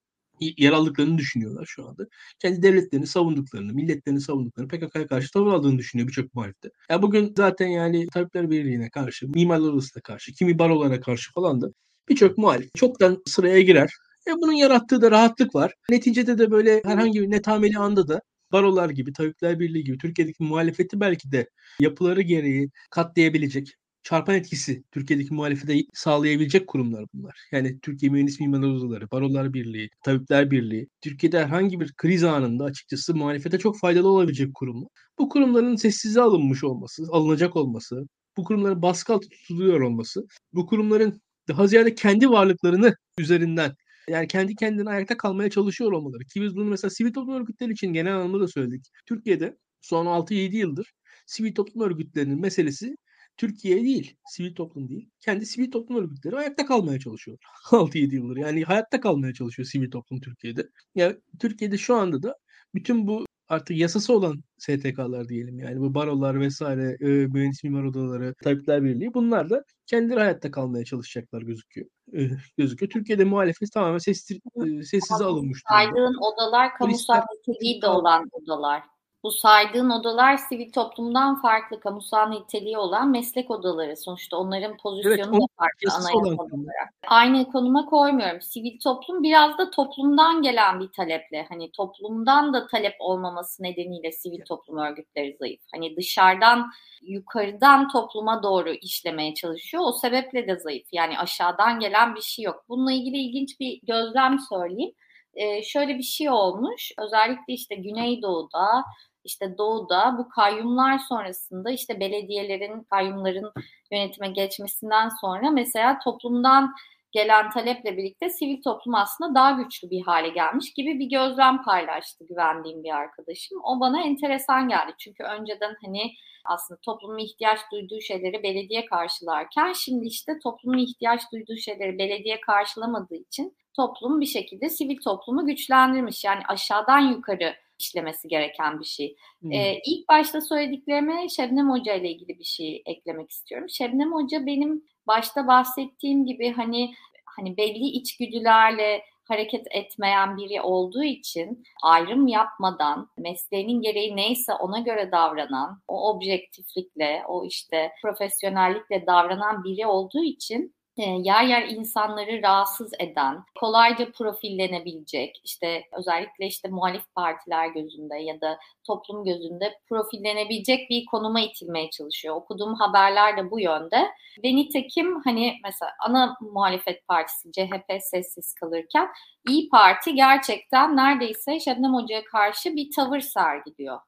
[0.57, 2.07] yer aldıklarını düşünüyorlar şu anda.
[2.39, 6.69] Kendi devletlerini savunduklarını, milletlerini savunduklarını, PKK'ya karşı tavır aldığını düşünüyor birçok muhalifte.
[6.89, 11.67] Ya bugün zaten yani Tabipler Birliği'ne karşı, Mimarlar Odası'na karşı, kimi barolara karşı falan da
[12.09, 13.89] birçok muhalif çoktan sıraya girer.
[14.27, 15.73] E bunun yarattığı da rahatlık var.
[15.89, 20.99] Neticede de böyle herhangi bir netameli anda da barolar gibi, Tabipler Birliği gibi Türkiye'deki muhalefeti
[20.99, 27.39] belki de yapıları gereği katlayabilecek, çarpan etkisi Türkiye'deki muhalefete sağlayabilecek kurumlar bunlar.
[27.51, 33.15] Yani Türkiye Mühendis Mimarlar Odaları, Barolar Birliği, Tabipler Birliği, Türkiye'de herhangi bir kriz anında açıkçası
[33.15, 34.89] muhalefete çok faydalı olabilecek kurumlar.
[35.19, 41.21] Bu kurumların sessize alınmış olması, alınacak olması, bu kurumların baskı altı tutuluyor olması, bu kurumların
[41.47, 43.75] daha ziyade kendi varlıklarını üzerinden
[44.09, 46.23] yani kendi kendine ayakta kalmaya çalışıyor olmaları.
[46.25, 48.85] Ki biz bunu mesela sivil toplum örgütleri için genel anlamda da söyledik.
[49.05, 50.93] Türkiye'de son 6-7 yıldır
[51.25, 52.95] sivil toplum örgütlerinin meselesi
[53.37, 55.09] Türkiye değil, sivil toplum değil.
[55.19, 57.37] Kendi sivil toplum örgütleri ayakta kalmaya çalışıyor.
[57.71, 58.37] 6-7 yıldır.
[58.37, 60.69] Yani hayatta kalmaya çalışıyor sivil toplum Türkiye'de.
[60.95, 62.35] Yani Türkiye'de şu anda da
[62.75, 68.33] bütün bu artık yasası olan STK'lar diyelim yani bu barolar vesaire, e, mühendis mimar odaları,
[68.43, 71.87] tabipler birliği bunlar da kendileri hayatta kalmaya çalışacaklar gözüküyor.
[72.13, 72.19] E,
[72.57, 72.89] gözüküyor.
[72.89, 75.61] Türkiye'de muhalefet tamamen sessiz, e, sessize alınmış.
[75.69, 78.83] Saydığın odalar kamusal niteliği de olan odalar.
[79.23, 83.97] Bu saydığın odalar sivil toplumdan farklı kamusal niteliği olan meslek odaları.
[83.97, 86.93] Sonuçta onların pozisyonu evet, da farklı anayasal olarak.
[87.07, 88.41] Aynı konuma koymuyorum.
[88.41, 91.45] Sivil toplum biraz da toplumdan gelen bir taleple.
[91.49, 95.61] Hani toplumdan da talep olmaması nedeniyle sivil toplum örgütleri zayıf.
[95.73, 99.83] Hani dışarıdan yukarıdan topluma doğru işlemeye çalışıyor.
[99.85, 100.87] O sebeple de zayıf.
[100.91, 102.65] Yani aşağıdan gelen bir şey yok.
[102.69, 104.93] Bununla ilgili ilginç bir gözlem söyleyeyim.
[105.33, 106.91] Ee, şöyle bir şey olmuş.
[106.97, 108.83] Özellikle işte Güneydoğu'da
[109.23, 113.51] işte doğuda bu kayyumlar sonrasında işte belediyelerin kayyumların
[113.91, 116.73] yönetime geçmesinden sonra mesela toplumdan
[117.11, 122.25] gelen taleple birlikte sivil toplum aslında daha güçlü bir hale gelmiş gibi bir gözlem paylaştı
[122.29, 123.59] güvendiğim bir arkadaşım.
[123.63, 124.93] O bana enteresan geldi.
[124.97, 126.13] Çünkü önceden hani
[126.45, 133.15] aslında toplumun ihtiyaç duyduğu şeyleri belediye karşılarken şimdi işte toplumun ihtiyaç duyduğu şeyleri belediye karşılamadığı
[133.15, 136.23] için toplum bir şekilde sivil toplumu güçlendirmiş.
[136.23, 139.15] Yani aşağıdan yukarı işlemesi gereken bir şey.
[139.41, 139.51] Hmm.
[139.51, 143.69] Ee, ilk başta söylediklerime Şebnem Hoca ile ilgili bir şey eklemek istiyorum.
[143.69, 146.93] Şebnem Hoca benim başta bahsettiğim gibi hani
[147.25, 155.11] hani belli içgüdülerle hareket etmeyen biri olduğu için ayrım yapmadan mesleğinin gereği neyse ona göre
[155.11, 163.43] davranan, o objektiflikle, o işte profesyonellikle davranan biri olduğu için yer yer insanları rahatsız eden,
[163.59, 171.41] kolayca profillenebilecek, işte özellikle işte muhalif partiler gözünde ya da toplum gözünde profillenebilecek bir konuma
[171.41, 172.35] itilmeye çalışıyor.
[172.35, 174.09] Okuduğum haberler de bu yönde.
[174.43, 179.09] Ve nitekim hani mesela ana muhalefet partisi CHP sessiz kalırken
[179.49, 183.99] İyi Parti gerçekten neredeyse Şebnem Hoca'ya karşı bir tavır sergiliyor.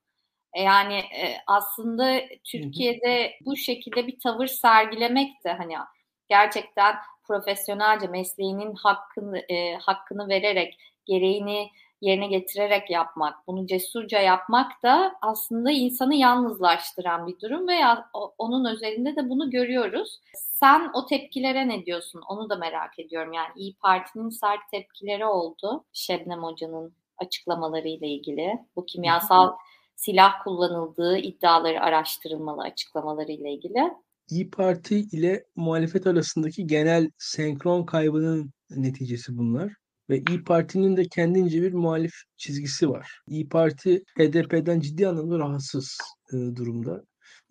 [0.54, 5.76] E, yani e, aslında Türkiye'de bu şekilde bir tavır sergilemek de hani
[6.30, 11.70] gerçekten profesyonelce mesleğinin hakkını e, hakkını vererek gereğini
[12.02, 17.80] yerine getirerek yapmak, bunu cesurca yapmak da aslında insanı yalnızlaştıran bir durum ve
[18.38, 20.20] onun özelinde de bunu görüyoruz.
[20.34, 22.22] Sen o tepkilere ne diyorsun?
[22.30, 23.34] Onu da merak ediyorum.
[23.34, 28.60] Yani İyi Parti'nin sert tepkileri oldu Şebnem Hoca'nın açıklamalarıyla ilgili.
[28.76, 29.54] Bu kimyasal
[29.96, 33.94] silah kullanıldığı iddiaları araştırılmalı açıklamalarıyla ilgili.
[34.30, 39.74] İyi Parti ile muhalefet arasındaki genel senkron kaybının neticesi bunlar.
[40.10, 43.20] Ve İyi Parti'nin de kendince bir muhalif çizgisi var.
[43.28, 45.98] İyi Parti HDP'den ciddi anlamda rahatsız
[46.32, 47.04] durumda.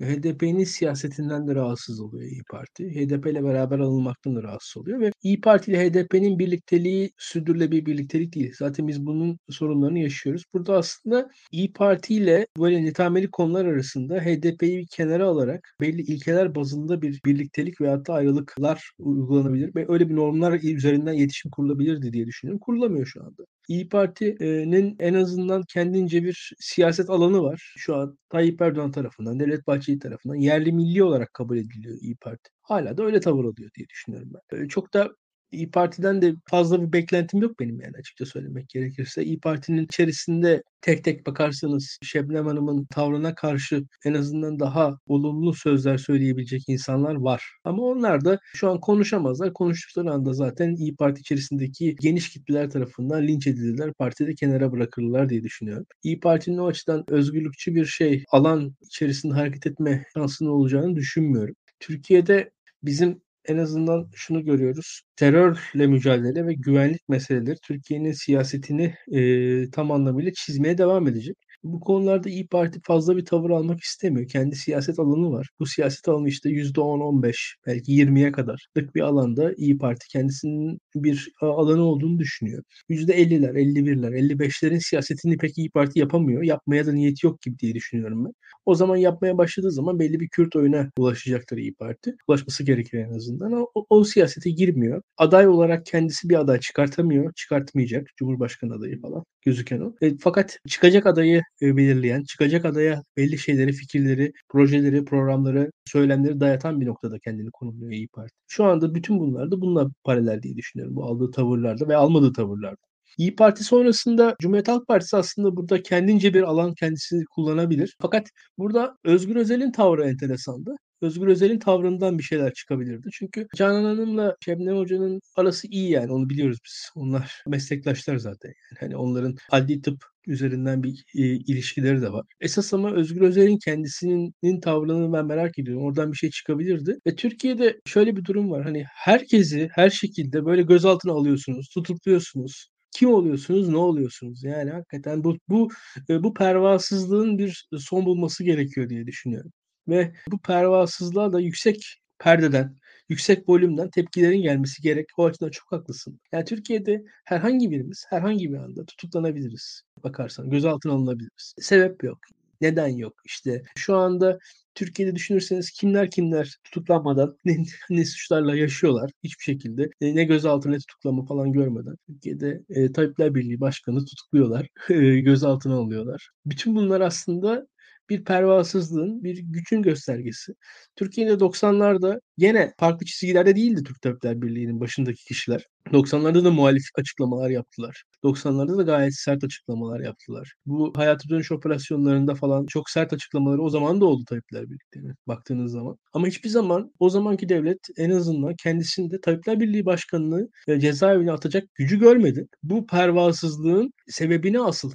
[0.03, 2.85] HDP'nin siyasetinden de rahatsız oluyor İyi Parti.
[2.91, 8.35] HDP ile beraber alınmaktan da rahatsız oluyor ve İyi Parti ile HDP'nin birlikteliği sürdürülebilir birliktelik
[8.35, 8.53] değil.
[8.59, 10.45] Zaten biz bunun sorunlarını yaşıyoruz.
[10.55, 16.55] Burada aslında İyi Parti ile böyle netameli konular arasında HDP'yi bir kenara alarak belli ilkeler
[16.55, 22.27] bazında bir birliktelik veyahut da ayrılıklar uygulanabilir ve öyle bir normlar üzerinden iletişim kurulabilirdi diye
[22.27, 22.61] düşünüyorum.
[22.61, 23.45] Kurulamıyor şu anda.
[23.69, 27.73] İyi Parti'nin en azından kendince bir siyaset alanı var.
[27.77, 32.51] Şu an Tayyip Erdoğan tarafından, Devlet Bahçeli tarafından yerli milli olarak kabul ediliyor İyi Parti.
[32.63, 34.69] Hala da öyle tavır alıyor diye düşünüyorum ben.
[34.69, 35.11] Çok da
[35.51, 39.25] İyi Parti'den de fazla bir beklentim yok benim yani açıkça söylemek gerekirse.
[39.25, 45.99] İyi Parti'nin içerisinde tek tek bakarsanız Şebnem Hanım'ın tavrına karşı en azından daha olumlu sözler
[45.99, 47.45] söyleyebilecek insanlar var.
[47.65, 49.53] Ama onlar da şu an konuşamazlar.
[49.53, 53.93] Konuştukları anda zaten İyi Parti içerisindeki geniş kitleler tarafından linç edilirler.
[53.93, 55.87] Partide kenara bırakırlar diye düşünüyorum.
[56.03, 61.55] İyi Parti'nin o açıdan özgürlükçü bir şey alan içerisinde hareket etme şansının olacağını düşünmüyorum.
[61.81, 62.51] Türkiye'de
[62.83, 65.03] bizim en azından şunu görüyoruz.
[65.17, 71.37] Terörle mücadele ve güvenlik meseleleri Türkiye'nin siyasetini e, tam anlamıyla çizmeye devam edecek.
[71.65, 74.29] Bu konularda İyi Parti fazla bir tavır almak istemiyor.
[74.29, 75.49] Kendi siyaset alanı var.
[75.61, 81.83] Bu siyaset alanı işte %10-15 belki 20'ye kadarlık bir alanda İyi Parti kendisinin bir alanı
[81.83, 82.63] olduğunu düşünüyor.
[82.91, 86.43] %50'ler, 51'ler, 55'lerin siyasetini pek İyi Parti yapamıyor.
[86.43, 88.33] Yapmaya da niyeti yok gibi diye düşünüyorum ben.
[88.67, 92.15] O zaman yapmaya başladığı zaman belli bir Kürt oyuna ulaşacaktır İyi Parti.
[92.29, 93.53] Ulaşması gerekir en azından.
[93.53, 95.03] O, o siyasete girmiyor.
[95.19, 97.33] Aday olarak kendisi bir aday çıkartamıyor.
[97.33, 98.07] Çıkartmayacak.
[98.17, 99.95] Cumhurbaşkanı adayı falan gözüken o.
[100.01, 106.81] E, fakat çıkacak adayı e, belirleyen, çıkacak adaya belli şeyleri, fikirleri, projeleri, programları, söylemleri dayatan
[106.81, 108.35] bir noktada kendini konumluyor İyi Parti.
[108.49, 110.97] Şu anda bütün bunlar da bununla paralel diye düşünüyorum.
[110.97, 112.77] Bu aldığı tavırlarda ve almadığı tavırlarda.
[113.19, 117.97] İyi Parti sonrasında Cumhuriyet Halk Partisi aslında burada kendince bir alan kendisi kullanabilir.
[118.03, 118.29] Fakat
[118.59, 120.77] burada Özgür Özel'in tavrı enteresandı.
[121.05, 123.09] Özgür Özel'in tavrından bir şeyler çıkabilirdi.
[123.13, 126.91] Çünkü Canan Hanım'la Şebnem Hoca'nın arası iyi yani onu biliyoruz biz.
[126.97, 128.49] Onlar meslektaşlar zaten.
[128.49, 132.27] Yani hani onların adli tıp üzerinden bir e, ilişkileri de var.
[132.41, 135.85] Esas ama Özgür Özel'in kendisinin tavrını ben merak ediyorum.
[135.85, 136.99] Oradan bir şey çıkabilirdi.
[137.07, 138.65] Ve Türkiye'de şöyle bir durum var.
[138.65, 144.45] Hani herkesi her şekilde böyle gözaltına alıyorsunuz, tutukluyorsunuz kim oluyorsunuz, ne oluyorsunuz?
[144.45, 145.69] Yani hakikaten bu bu
[146.11, 149.53] e, bu pervasızlığın bir son bulması gerekiyor diye düşünüyorum.
[149.89, 152.77] Ve bu pervasızlığa da yüksek perdeden,
[153.09, 155.07] yüksek volümden tepkilerin gelmesi gerek.
[155.17, 156.21] O açıdan çok haklısın.
[156.33, 159.83] Yani Türkiye'de herhangi birimiz herhangi bir anda tutuklanabiliriz.
[160.05, 161.55] Bakarsan gözaltına alınabiliriz.
[161.59, 162.19] Sebep yok.
[162.61, 163.15] Neden yok?
[163.25, 164.39] İşte şu anda
[164.75, 167.57] Türkiye'de düşünürseniz kimler kimler tutuklanmadan ne,
[167.91, 173.35] ne suçlarla yaşıyorlar hiçbir şekilde e, ne gözaltı ne tutuklama falan görmeden Türkiye'de e, Tabipler
[173.35, 176.31] Birliği Başkanı tutukluyorlar, e, gözaltına alıyorlar.
[176.47, 177.67] Bütün bunlar aslında
[178.11, 180.53] bir pervasızlığın, bir gücün göstergesi.
[180.97, 185.67] Türkiye'de 90'larda gene farklı çizgilerde değildi Türk Tabipler Birliği'nin başındaki kişiler.
[185.93, 188.03] 90'larda da muhalif açıklamalar yaptılar.
[188.25, 190.55] 90'larda da gayet sert açıklamalar yaptılar.
[190.67, 195.73] Bu hayatı dönüş operasyonlarında falan çok sert açıklamaları o zaman da oldu Tabipler Birliği'ne baktığınız
[195.73, 195.97] zaman.
[196.13, 201.65] Ama hiçbir zaman o zamanki devlet en azından kendisinde Tabipler Birliği Başkanı'nı e, cezaevine atacak
[201.75, 202.47] gücü görmedi.
[202.63, 204.93] Bu pervasızlığın sebebini asıl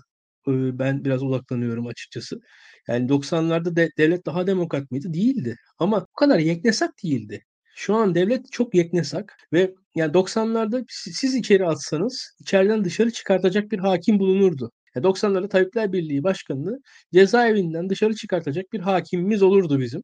[0.47, 2.39] e, ben biraz odaklanıyorum açıkçası.
[2.89, 5.13] Yani 90'larda de, devlet daha demokrat mıydı?
[5.13, 5.55] Değildi.
[5.79, 7.45] Ama bu kadar yeknesak değildi.
[7.75, 13.79] Şu an devlet çok yeknesak ve yani 90'larda siz içeri atsanız içeriden dışarı çıkartacak bir
[13.79, 14.71] hakim bulunurdu.
[14.95, 16.79] Yani 90'larda Tabipler Birliği Başkanı'nı
[17.13, 20.01] cezaevinden dışarı çıkartacak bir hakimimiz olurdu bizim.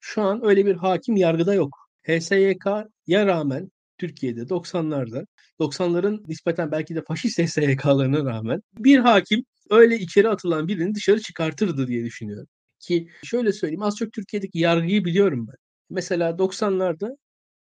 [0.00, 1.88] Şu an öyle bir hakim yargıda yok.
[2.02, 5.26] HSYK'ya rağmen Türkiye'de 90'larda
[5.60, 11.86] 90'ların nispeten belki de faşist HSYK'larına rağmen bir hakim öyle içeri atılan birini dışarı çıkartırdı
[11.88, 12.48] diye düşünüyorum.
[12.80, 15.56] Ki şöyle söyleyeyim az çok Türkiye'deki yargıyı biliyorum ben.
[15.90, 17.16] Mesela 90'larda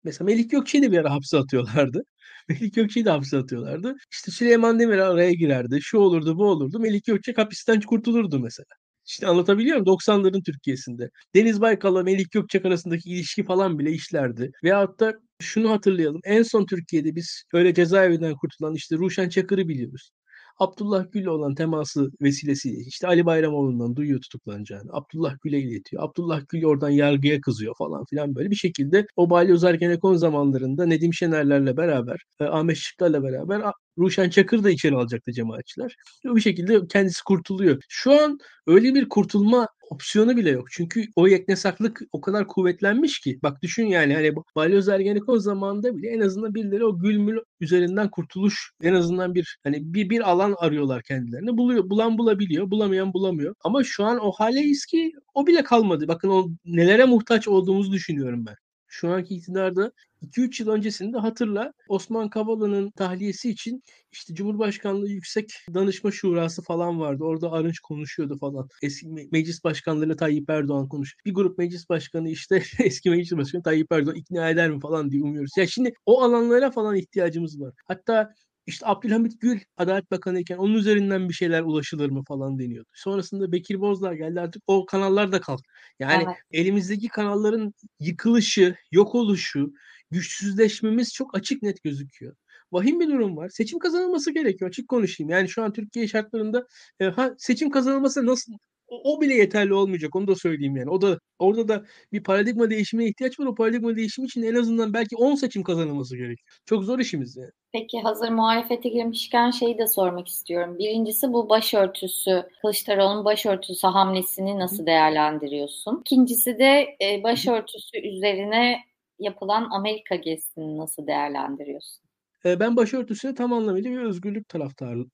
[0.04, 2.04] mesela Melik Gökçe'yi de bir ara hapse atıyorlardı.
[2.50, 3.96] Melik Gökçe'yi de hapse atıyorlardı.
[4.12, 5.80] İşte Süleyman Demir araya girerdi.
[5.82, 6.80] Şu olurdu bu olurdu.
[6.80, 8.68] Melik Gökçe hapisten kurtulurdu mesela.
[9.10, 9.86] İşte anlatabiliyor muyum?
[9.86, 11.10] 90'ların Türkiye'sinde.
[11.36, 14.52] Deniz Baykal'la Melik Gökçek arasındaki ilişki falan bile işlerdi.
[14.64, 16.22] Veyahut da şunu hatırlayalım.
[16.24, 20.12] En son Türkiye'de biz öyle cezaevinden kurtulan işte Ruşen Çakır'ı biliyoruz.
[20.60, 24.90] Abdullah Gül'le olan teması vesilesiyle işte Ali Bayramoğlu'ndan duyuyor tutuklanacağını.
[24.94, 26.04] Abdullah Gül'e iletiyor.
[26.04, 31.14] Abdullah Gül oradan yargıya kızıyor falan filan böyle bir şekilde o Balyoz Ergenekon zamanlarında Nedim
[31.14, 33.62] Şenerlerle beraber, e, Ahmet Şıklar'la beraber
[33.98, 35.96] Ruşen Çakır da içeri alacaktı cemaatçiler.
[36.30, 37.78] O bir şekilde kendisi kurtuluyor.
[37.90, 38.38] Şu an
[38.68, 40.68] öyle bir kurtulma opsiyonu bile yok.
[40.72, 43.40] Çünkü o yeknesaklık o kadar kuvvetlenmiş ki.
[43.44, 48.72] Bak düşün yani hani Balyoz Ergenekon zamanında bile en azından birileri o gülmül üzerinden kurtuluş
[48.84, 51.58] en azından bir hani bir bir alan arıyorlar kendilerine.
[51.58, 53.56] Buluyor, bulan bulabiliyor, bulamayan bulamıyor.
[53.64, 56.08] Ama şu an o haleyiz ki o bile kalmadı.
[56.08, 58.56] Bakın o nelere muhtaç olduğumuzu düşünüyorum ben
[58.90, 66.12] şu anki iktidarda 2-3 yıl öncesinde hatırla Osman Kavala'nın tahliyesi için işte Cumhurbaşkanlığı Yüksek Danışma
[66.12, 67.24] Şurası falan vardı.
[67.24, 68.70] Orada Arınç konuşuyordu falan.
[68.82, 71.22] Eski meclis başkanlarıyla Tayyip Erdoğan konuşuyor.
[71.26, 75.24] Bir grup meclis başkanı işte eski meclis başkanı Tayyip Erdoğan ikna eder mi falan diye
[75.24, 75.52] umuyoruz.
[75.58, 77.74] Ya şimdi o alanlara falan ihtiyacımız var.
[77.86, 78.34] Hatta
[78.68, 82.90] işte Abdülhamit Gül Adalet Bakanı iken onun üzerinden bir şeyler ulaşılır mı falan deniyordu.
[82.94, 85.62] Sonrasında Bekir Bozdağ geldi artık o kanallar da kalk.
[86.00, 86.36] Yani evet.
[86.52, 89.74] elimizdeki kanalların yıkılışı, yok oluşu,
[90.12, 92.36] güçsüzleşmemiz çok açık net gözüküyor.
[92.72, 93.50] Vahim bir durum var.
[93.50, 94.70] Seçim kazanılması gerekiyor.
[94.70, 95.30] Açık konuşayım.
[95.30, 96.68] Yani şu an Türkiye şartlarında
[97.00, 98.54] e, ha, seçim kazanılması nasıl
[98.90, 100.16] o, bile yeterli olmayacak.
[100.16, 100.90] Onu da söyleyeyim yani.
[100.90, 103.46] O da orada da bir paradigma değişimine ihtiyaç var.
[103.46, 106.60] O paradigma değişimi için en azından belki 10 seçim kazanılması gerekiyor.
[106.66, 107.52] Çok zor işimiz yani.
[107.72, 110.78] Peki hazır muhalefete girmişken şeyi de sormak istiyorum.
[110.80, 116.00] Birincisi bu başörtüsü, Kılıçdaroğlu'nun başörtüsü hamlesini nasıl değerlendiriyorsun?
[116.00, 118.80] İkincisi de e, başörtüsü üzerine
[119.20, 122.04] yapılan Amerika gezisini nasıl değerlendiriyorsun?
[122.46, 125.06] E, ben başörtüsüne tam anlamıyla bir özgürlük taraftarı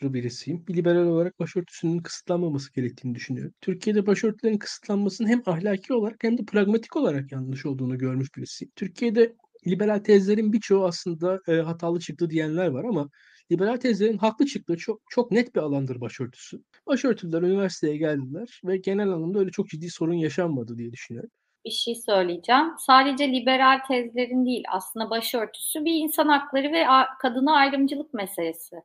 [0.00, 0.66] birisiyim.
[0.66, 3.54] Bir liberal olarak başörtüsünün kısıtlanmaması gerektiğini düşünüyorum.
[3.60, 8.72] Türkiye'de başörtülerin kısıtlanmasının hem ahlaki olarak hem de pragmatik olarak yanlış olduğunu görmüş birisiyim.
[8.76, 9.34] Türkiye'de
[9.66, 13.08] liberal tezlerin birçoğu aslında e, hatalı çıktı diyenler var ama
[13.52, 16.62] liberal tezlerin haklı çıktığı çok çok net bir alandır başörtüsü.
[16.86, 21.30] Başörtüler üniversiteye geldiler ve genel anlamda öyle çok ciddi sorun yaşanmadı diye düşünüyorum
[21.68, 22.64] bir şey söyleyeceğim.
[22.78, 26.84] Sadece liberal tezlerin değil aslında başörtüsü bir insan hakları ve
[27.22, 28.76] kadına ayrımcılık meselesi.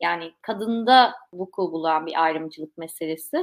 [0.00, 3.36] Yani kadında vuku bulan bir ayrımcılık meselesi.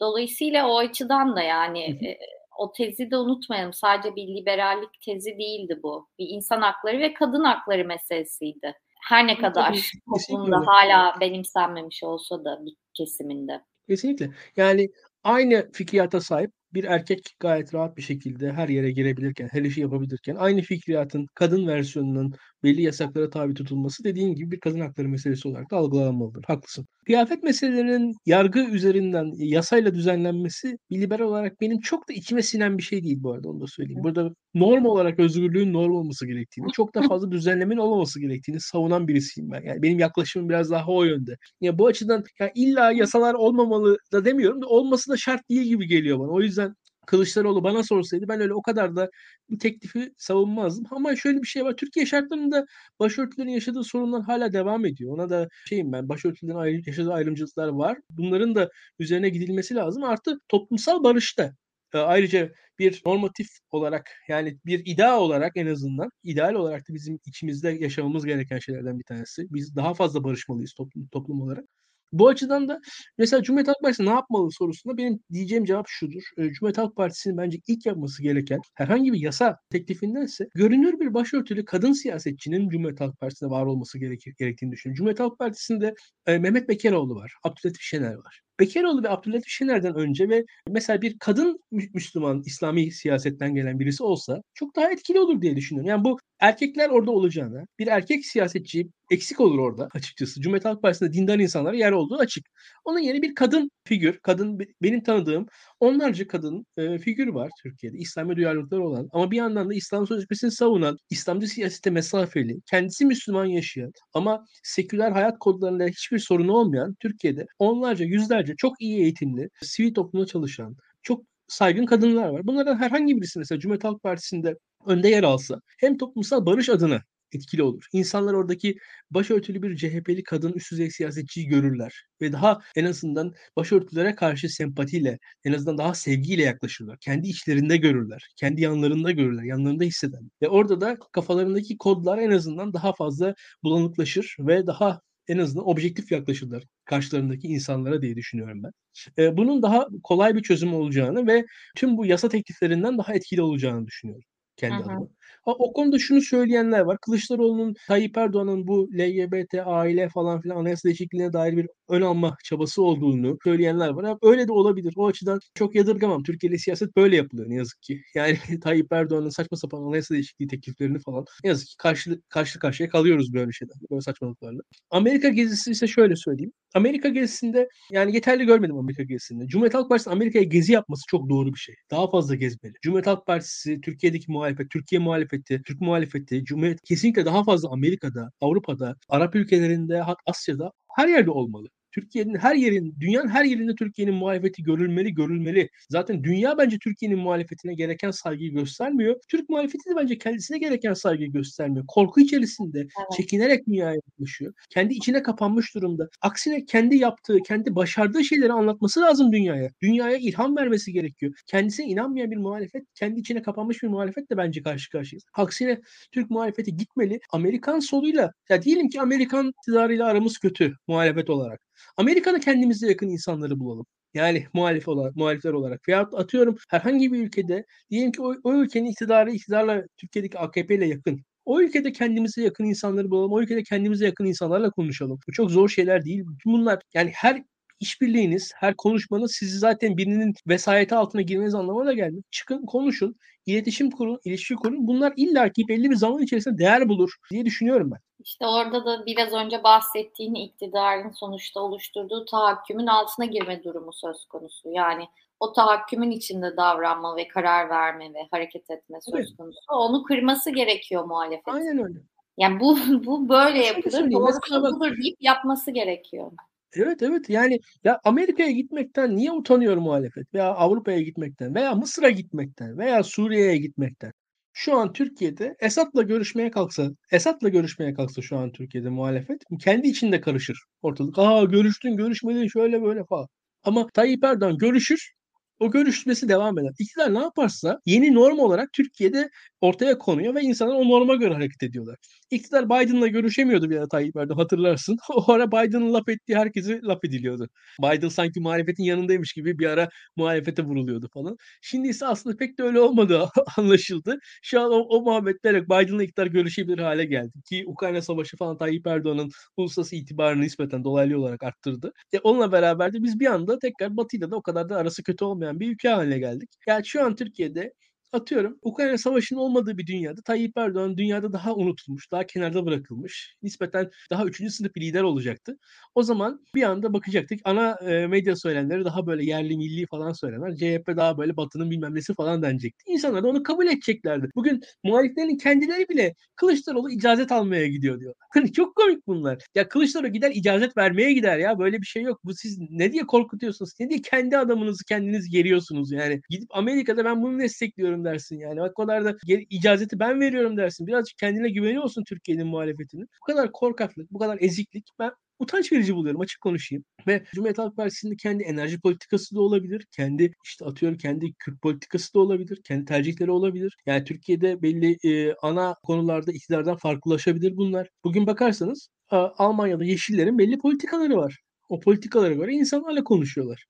[0.00, 2.18] Dolayısıyla o açıdan da yani e,
[2.58, 3.72] o tezi de unutmayalım.
[3.72, 6.08] Sadece bir liberallik tezi değildi bu.
[6.18, 8.74] Bir insan hakları ve kadın hakları meselesiydi.
[9.08, 9.90] Her ne kadar
[10.28, 13.60] toplumda hala benimsenmemiş olsa da bir kesiminde.
[13.88, 14.30] Kesinlikle.
[14.56, 14.88] Yani
[15.24, 20.36] aynı fikriyata sahip bir erkek gayet rahat bir şekilde her yere girebilirken, her işi yapabilirken
[20.36, 25.70] aynı fikriyatın kadın versiyonunun belli yasaklara tabi tutulması dediğin gibi bir kadın hakları meselesi olarak
[25.70, 26.44] da algılanmalıdır.
[26.46, 26.86] Haklısın.
[27.06, 32.82] Kıyafet meselelerinin yargı üzerinden yasayla düzenlenmesi bir liberal olarak benim çok da içime sinen bir
[32.82, 34.02] şey değil bu arada onu da söyleyeyim.
[34.04, 39.50] Burada norm olarak özgürlüğün norm olması gerektiğini, çok da fazla düzenlemenin olmaması gerektiğini savunan birisiyim
[39.50, 39.62] ben.
[39.62, 41.36] Yani benim yaklaşımım biraz daha o yönde.
[41.60, 45.86] Ya bu açıdan ya illa yasalar olmamalı da demiyorum da olması da şart değil gibi
[45.86, 46.30] geliyor bana.
[46.30, 46.74] O yüzden
[47.08, 49.10] Kılıçdaroğlu bana sorsaydı ben öyle o kadar da
[49.50, 50.84] bu teklifi savunmazdım.
[50.90, 51.76] Ama şöyle bir şey var.
[51.76, 52.66] Türkiye şartlarında
[53.00, 55.14] başörtülerin yaşadığı sorunlar hala devam ediyor.
[55.14, 57.98] Ona da şeyim ben başörtülerin ayrı, yaşadığı ayrımcılıklar var.
[58.10, 60.04] Bunların da üzerine gidilmesi lazım.
[60.04, 61.52] Artı toplumsal barışta
[61.94, 67.18] e, ayrıca bir normatif olarak yani bir ideal olarak en azından ideal olarak da bizim
[67.26, 69.46] içimizde yaşamamız gereken şeylerden bir tanesi.
[69.50, 71.64] Biz daha fazla barışmalıyız toplum, toplum olarak.
[72.12, 72.80] Bu açıdan da
[73.18, 76.22] mesela Cumhuriyet Halk Partisi ne yapmalı sorusunda benim diyeceğim cevap şudur.
[76.36, 81.92] Cumhuriyet Halk Partisi'nin bence ilk yapması gereken herhangi bir yasa teklifindense görünür bir başörtülü kadın
[81.92, 84.96] siyasetçinin Cumhuriyet Halk Partisi'nde var olması gerekir, gerektiğini düşünüyorum.
[84.96, 85.94] Cumhuriyet Halk Partisi'nde
[86.26, 88.40] e, Mehmet Bekeroğlu var, Abdülhatif Şener var.
[88.60, 94.42] Bekeroğlu ve Abdülhatif Şener'den önce ve mesela bir kadın Müslüman İslami siyasetten gelen birisi olsa
[94.54, 95.88] çok daha etkili olur diye düşünüyorum.
[95.88, 100.40] Yani bu erkekler orada olacağına bir erkek siyasetçi eksik olur orada açıkçası.
[100.40, 102.44] Cumhuriyet Halk Partisi'nde dindar insanlara yer olduğu açık.
[102.84, 105.46] Onun yerine bir kadın figür, kadın benim tanıdığım
[105.80, 107.98] onlarca kadın e, figür var Türkiye'de.
[107.98, 113.44] İslami duyarlılıkları olan ama bir yandan da İslam sözleşmesini savunan, İslamcı siyasete mesafeli, kendisi Müslüman
[113.44, 119.94] yaşayan ama seküler hayat kodlarında hiçbir sorunu olmayan Türkiye'de onlarca, yüzlerce çok iyi eğitimli, sivil
[119.94, 122.46] toplumda çalışan, çok saygın kadınlar var.
[122.46, 124.54] Bunlardan herhangi birisi mesela Cumhuriyet Halk Partisi'nde
[124.86, 127.02] önde yer alsa hem toplumsal barış adına
[127.32, 127.84] etkili olur.
[127.92, 128.76] İnsanlar oradaki
[129.10, 135.18] başörtülü bir CHP'li kadın üst düzey siyasetçiyi görürler ve daha en azından başörtülere karşı sempatiyle,
[135.44, 136.98] en azından daha sevgiyle yaklaşırlar.
[137.00, 140.30] Kendi içlerinde görürler, kendi yanlarında görürler, yanlarında hissederler.
[140.42, 146.12] Ve orada da kafalarındaki kodlar en azından daha fazla bulanıklaşır ve daha en azından objektif
[146.12, 149.36] yaklaşırlar karşılarındaki insanlara diye düşünüyorum ben.
[149.36, 154.24] bunun daha kolay bir çözüm olacağını ve tüm bu yasa tekliflerinden daha etkili olacağını düşünüyorum
[154.58, 154.80] kendi hı.
[154.82, 155.08] adıma.
[155.44, 156.98] Ha, o konuda şunu söyleyenler var.
[157.00, 162.82] Kılıçdaroğlu'nun Tayyip Erdoğan'ın bu LGBT, aile falan filan anayasa değişikliğine dair bir ön alma çabası
[162.82, 164.04] olduğunu söyleyenler var.
[164.04, 164.94] Ha, öyle de olabilir.
[164.96, 166.22] O açıdan çok yadırgamam.
[166.22, 168.02] Türkiye'de siyaset böyle yapılıyor ne yazık ki.
[168.14, 172.88] Yani Tayyip Erdoğan'ın saçma sapan anayasa değişikliği tekliflerini falan ne yazık ki karşı, karşı karşıya
[172.88, 173.74] kalıyoruz böyle şeyler.
[173.90, 174.60] Böyle saçmalıklarla.
[174.90, 176.52] Amerika gezisi ise şöyle söyleyeyim.
[176.74, 179.46] Amerika gezisinde yani yeterli görmedim Amerika gezisinde.
[179.46, 181.74] Cumhuriyet Halk Partisi'nin Amerika'ya gezi yapması çok doğru bir şey.
[181.90, 182.74] Daha fazla gezmeli.
[182.82, 188.96] Cumhuriyet Halk Partisi, Türkiye'deki muhalefet, Türkiye muhalefeti, Türk muhalefeti, Cumhuriyet kesinlikle daha fazla Amerika'da, Avrupa'da,
[189.08, 191.68] Arap ülkelerinde, Asya'da her yerde olmalı.
[191.92, 195.68] Türkiye'nin her yerin, dünyanın her yerinde Türkiye'nin muhalefeti görülmeli, görülmeli.
[195.90, 199.16] Zaten dünya bence Türkiye'nin muhalefetine gereken saygıyı göstermiyor.
[199.28, 201.84] Türk muhalefeti de bence kendisine gereken saygıyı göstermiyor.
[201.88, 203.12] Korku içerisinde, evet.
[203.16, 204.52] çekinerek dünyaya yaklaşıyor.
[204.70, 206.08] Kendi içine kapanmış durumda.
[206.22, 209.70] Aksine kendi yaptığı, kendi başardığı şeyleri anlatması lazım dünyaya.
[209.82, 211.32] Dünyaya ilham vermesi gerekiyor.
[211.46, 215.24] Kendisine inanmayan bir muhalefet, kendi içine kapanmış bir muhalefet de bence karşı karşıyayız.
[215.34, 215.80] Aksine
[216.12, 217.20] Türk muhalefeti gitmeli.
[217.32, 221.67] Amerikan soluyla, ya diyelim ki Amerikan iktidarıyla aramız kötü muhalefet olarak.
[221.96, 223.86] Amerika'da kendimize yakın insanları bulalım.
[224.14, 225.88] Yani muhalif olarak, muhalifler olarak.
[225.88, 230.86] Veyahut atıyorum herhangi bir ülkede diyelim ki o, o ülkenin iktidarı iktidarla Türkiye'deki AKP ile
[230.86, 231.22] yakın.
[231.44, 233.32] O ülkede kendimize yakın insanları bulalım.
[233.32, 235.18] O ülkede kendimize yakın insanlarla konuşalım.
[235.28, 236.20] Bu çok zor şeyler değil.
[236.26, 237.42] Bütün bunlar yani her
[237.80, 242.22] işbirliğiniz, her konuşmanız sizi zaten birinin vesayeti altına girmeniz anlamına gelmiyor.
[242.30, 243.16] Çıkın konuşun,
[243.48, 244.86] iletişim kurun, ilişki kurun.
[244.86, 247.98] Bunlar illaki belli bir zaman içerisinde değer bulur diye düşünüyorum ben.
[248.24, 254.68] İşte orada da biraz önce bahsettiğin iktidarın sonuçta oluşturduğu tahakkümün altına girme durumu söz konusu.
[254.70, 255.04] Yani
[255.40, 259.36] o tahakkümün içinde davranma ve karar verme ve hareket etme söz evet.
[259.38, 259.58] konusu.
[259.68, 261.54] Onu kırması gerekiyor muhalefet.
[261.54, 261.98] Aynen öyle.
[262.38, 266.32] Yani bu bu böyle yapılır, doğru budur deyip yapması gerekiyor.
[266.72, 272.78] Evet evet yani ya Amerika'ya gitmekten niye utanıyor muhalefet veya Avrupa'ya gitmekten veya Mısır'a gitmekten
[272.78, 274.12] veya Suriye'ye gitmekten?
[274.52, 280.20] Şu an Türkiye'de Esad'la görüşmeye kalksa, Esad'la görüşmeye kalksa şu an Türkiye'de muhalefet kendi içinde
[280.20, 281.18] karışır ortalık.
[281.18, 283.26] Aa görüştün, görüşmedin şöyle böyle falan.
[283.62, 285.12] Ama Tayyip Erdoğan görüşür,
[285.60, 286.70] o görüşmesi devam eder.
[286.78, 289.28] İktidar ne yaparsa yeni norm olarak Türkiye'de
[289.60, 291.96] ortaya konuyor ve insanlar o norma göre hareket ediyorlar.
[292.30, 294.96] İktidar Biden'la görüşemiyordu bir ara Tayyip Erdoğan hatırlarsın.
[295.18, 297.48] O ara Biden'ın laf ettiği herkesi laf ediliyordu.
[297.82, 301.36] Biden sanki muhalefetin yanındaymış gibi bir ara muhalefete vuruluyordu falan.
[301.62, 304.18] Şimdi ise aslında pek de öyle olmadığı anlaşıldı.
[304.42, 307.32] Şu an o, o muhabbetlerle Biden'la iktidar görüşebilir hale geldi.
[307.48, 311.92] Ki Ukrayna Savaşı falan Tayyip Erdoğan'ın uluslararası itibarını nispeten dolaylı olarak arttırdı.
[312.12, 315.24] E onunla beraber de biz bir anda tekrar Batı'yla da o kadar da arası kötü
[315.24, 316.50] olmayan bir ülke haline geldik.
[316.66, 317.74] Yani şu an Türkiye'de
[318.12, 323.90] atıyorum Ukrayna Savaşı'nın olmadığı bir dünyada Tayyip Erdoğan dünyada daha unutulmuş, daha kenarda bırakılmış, nispeten
[324.10, 325.58] daha üçüncü sınıf bir lider olacaktı.
[325.94, 330.56] O zaman bir anda bakacaktık ana e, medya söylemleri daha böyle yerli milli falan söylenir.
[330.56, 332.90] CHP daha böyle batının bilmem nesi falan denecekti.
[332.90, 334.28] İnsanlar da onu kabul edeceklerdi.
[334.36, 338.52] Bugün muhaliflerin kendileri bile Kılıçdaroğlu icazet almaya gidiyor diyorlar.
[338.52, 339.44] Çok komik bunlar.
[339.54, 341.58] Ya Kılıçdaroğlu gider icazet vermeye gider ya.
[341.58, 342.20] Böyle bir şey yok.
[342.24, 343.72] Bu siz ne diye korkutuyorsunuz?
[343.80, 346.20] Ne diye kendi adamınızı kendiniz geriyorsunuz yani.
[346.30, 348.60] Gidip Amerika'da ben bunu destekliyorum veriyorum dersin yani.
[348.60, 350.86] Bak o kadar da geri, icazeti ben veriyorum dersin.
[350.86, 353.08] Birazcık kendine güveniyor olsun Türkiye'nin muhalefetinin.
[353.22, 356.84] Bu kadar korkaklık, bu kadar eziklik ben utanç verici buluyorum açık konuşayım.
[357.06, 359.86] Ve Cumhuriyet Halk Partisi'nin kendi enerji politikası da olabilir.
[359.92, 362.60] Kendi işte atıyorum kendi Kürt politikası da olabilir.
[362.64, 363.76] Kendi tercihleri olabilir.
[363.86, 367.88] Yani Türkiye'de belli e, ana konularda iktidardan farklılaşabilir bunlar.
[368.04, 371.38] Bugün bakarsanız Almanya'da Yeşillerin belli politikaları var.
[371.68, 373.64] O politikalara göre insanlarla konuşuyorlar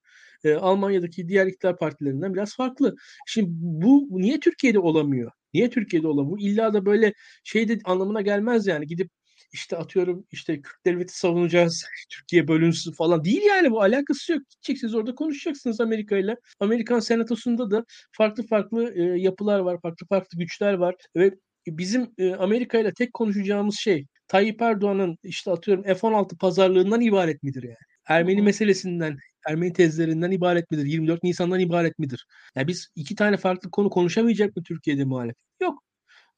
[0.45, 2.95] e, Almanya'daki diğer iktidar partilerinden biraz farklı.
[3.26, 5.30] Şimdi bu niye Türkiye'de olamıyor?
[5.55, 6.39] Niye Türkiye'de olamıyor?
[6.41, 7.12] İlla da böyle
[7.45, 9.11] şey de anlamına gelmez yani gidip
[9.53, 14.43] işte atıyorum işte Kürt devleti savunacağız, Türkiye bölünsün falan değil yani bu alakası yok.
[14.51, 16.36] Gideceksiniz orada konuşacaksınız Amerika ile.
[16.61, 21.34] Amerikan senatosunda da farklı farklı e, yapılar var, farklı farklı güçler var ve
[21.66, 27.62] bizim e, Amerika ile tek konuşacağımız şey Tayyip Erdoğan'ın işte atıyorum F-16 pazarlığından ibaret midir
[27.62, 27.76] yani?
[28.09, 29.18] Ermeni meselesinden,
[29.49, 30.84] Ermeni tezlerinden ibaret midir?
[30.86, 32.26] 24 Nisan'dan ibaret midir?
[32.57, 35.36] Yani biz iki tane farklı konu konuşamayacak mı Türkiye'de muhalefet?
[35.62, 35.82] Yok.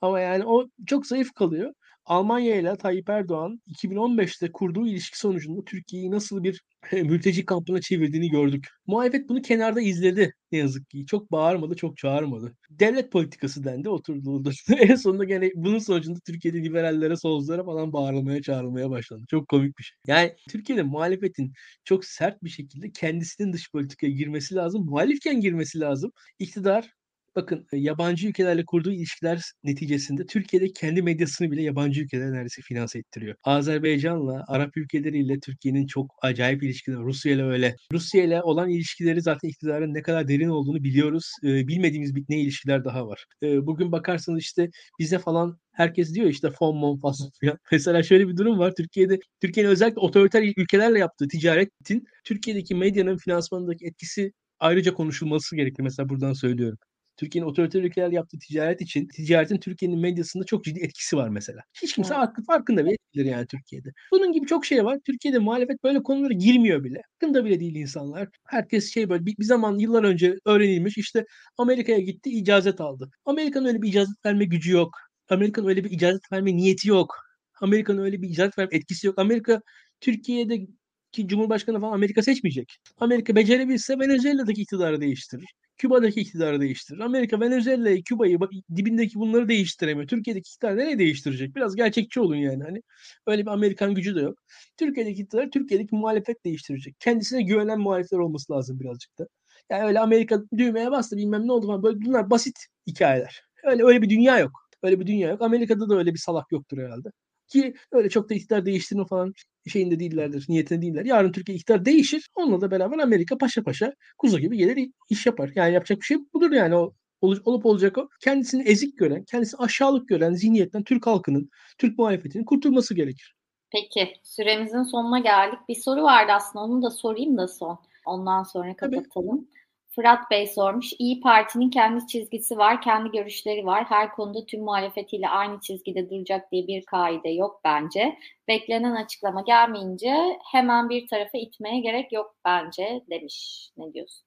[0.00, 1.74] Ama yani o çok zayıf kalıyor.
[2.06, 8.68] Almanya ile Tayyip Erdoğan 2015'te kurduğu ilişki sonucunda Türkiye'yi nasıl bir mülteci kampına çevirdiğini gördük.
[8.86, 11.06] Muhalefet bunu kenarda izledi ne yazık ki.
[11.06, 12.56] Çok bağırmadı, çok çağırmadı.
[12.70, 14.50] Devlet politikası dendi, oturdu.
[14.78, 19.24] en sonunda gene bunun sonucunda Türkiye'de liberallere, solculara falan bağırmaya, çağrılmaya başlandı.
[19.30, 19.98] Çok komik bir şey.
[20.06, 21.52] Yani Türkiye'de muhalefetin
[21.84, 24.84] çok sert bir şekilde kendisinin dış politikaya girmesi lazım.
[24.84, 26.12] Muhalifken girmesi lazım.
[26.38, 26.90] İktidar
[27.36, 32.98] Bakın e, yabancı ülkelerle kurduğu ilişkiler neticesinde Türkiye'de kendi medyasını bile yabancı ülkeler neredeyse finanse
[32.98, 33.34] ettiriyor.
[33.44, 37.76] Azerbaycan'la, Arap ülkeleriyle Türkiye'nin çok acayip ilişkileri, Rusya ile öyle.
[37.92, 41.32] Rusya ile olan ilişkileri zaten iktidarın ne kadar derin olduğunu biliyoruz.
[41.44, 43.24] Ee, bilmediğimiz ne ilişkiler daha var.
[43.42, 47.58] Ee, bugün bakarsanız işte bize falan herkes diyor işte fon mon falan filan.
[47.72, 48.74] Mesela şöyle bir durum var.
[48.76, 55.82] Türkiye'de Türkiye'nin özellikle otoriter ülkelerle yaptığı ticaretin Türkiye'deki medyanın finansmanındaki etkisi ayrıca konuşulması gerekir.
[55.82, 56.78] Mesela buradan söylüyorum.
[57.20, 61.60] Türkiye'nin otoriter ülkelerle yaptığı ticaret için ticaretin Türkiye'nin medyasında çok ciddi etkisi var mesela.
[61.82, 62.46] Hiç kimse evet.
[62.46, 63.88] farkında bile değildir yani Türkiye'de.
[64.12, 64.98] Bunun gibi çok şey var.
[65.06, 67.02] Türkiye'de muhalefet böyle konulara girmiyor bile.
[67.20, 68.28] Farkında bile değil insanlar.
[68.46, 71.24] Herkes şey böyle bir, bir zaman yıllar önce öğrenilmiş işte
[71.58, 73.10] Amerika'ya gitti icazet aldı.
[73.24, 74.96] Amerika'nın öyle bir icazet verme gücü yok.
[75.28, 77.14] Amerika'nın öyle bir icazet verme niyeti yok.
[77.60, 79.18] Amerika'nın öyle bir icazet verme etkisi yok.
[79.18, 79.60] Amerika
[80.00, 80.66] Türkiye'de
[81.12, 82.76] ki Cumhurbaşkanı falan Amerika seçmeyecek.
[82.98, 85.46] Amerika becerebilse Venezuela'daki iktidarı değiştirir.
[85.80, 87.00] Küba'daki iktidarı değiştirir.
[87.00, 88.38] Amerika Venezuela'yı, Küba'yı
[88.76, 90.08] dibindeki bunları değiştiremiyor.
[90.08, 91.56] Türkiye'deki iktidar nereye değiştirecek?
[91.56, 92.64] Biraz gerçekçi olun yani.
[92.64, 92.82] Hani
[93.26, 94.38] öyle bir Amerikan gücü de yok.
[94.76, 96.96] Türkiye'deki iktidar Türkiye'deki muhalefet değiştirecek.
[97.00, 99.26] Kendisine güvenen muhalefetler olması lazım birazcık da.
[99.70, 101.82] Yani öyle Amerika düğmeye bastı bilmem ne oldu falan.
[101.82, 103.42] Böyle bunlar basit hikayeler.
[103.64, 104.52] Öyle öyle bir dünya yok.
[104.82, 105.42] Öyle bir dünya yok.
[105.42, 107.08] Amerika'da da öyle bir salak yoktur herhalde.
[107.50, 109.34] Ki öyle çok da iktidar değiştirme falan
[109.68, 111.04] şeyinde değillerdir, niyetinde değiller.
[111.04, 112.30] Yarın Türkiye iktidar değişir.
[112.34, 115.52] Onunla da beraber Amerika paşa paşa kuzu gibi gelir iş yapar.
[115.54, 118.08] Yani yapacak bir şey budur yani o olup olacak o.
[118.20, 123.36] Kendisini ezik gören, kendisini aşağılık gören zihniyetten Türk halkının, Türk muhalefetinin kurtulması gerekir.
[123.72, 125.58] Peki süremizin sonuna geldik.
[125.68, 127.78] Bir soru vardı aslında onu da sorayım da son.
[128.06, 129.38] Ondan sonra kapatalım.
[129.38, 129.59] Tabii.
[129.90, 130.92] Fırat Bey sormuş.
[130.98, 133.84] İyi Parti'nin kendi çizgisi var, kendi görüşleri var.
[133.84, 138.16] Her konuda tüm muhalefetiyle aynı çizgide duracak diye bir kaide yok bence.
[138.48, 140.16] Beklenen açıklama gelmeyince
[140.52, 143.68] hemen bir tarafa itmeye gerek yok bence demiş.
[143.76, 144.26] Ne diyorsun?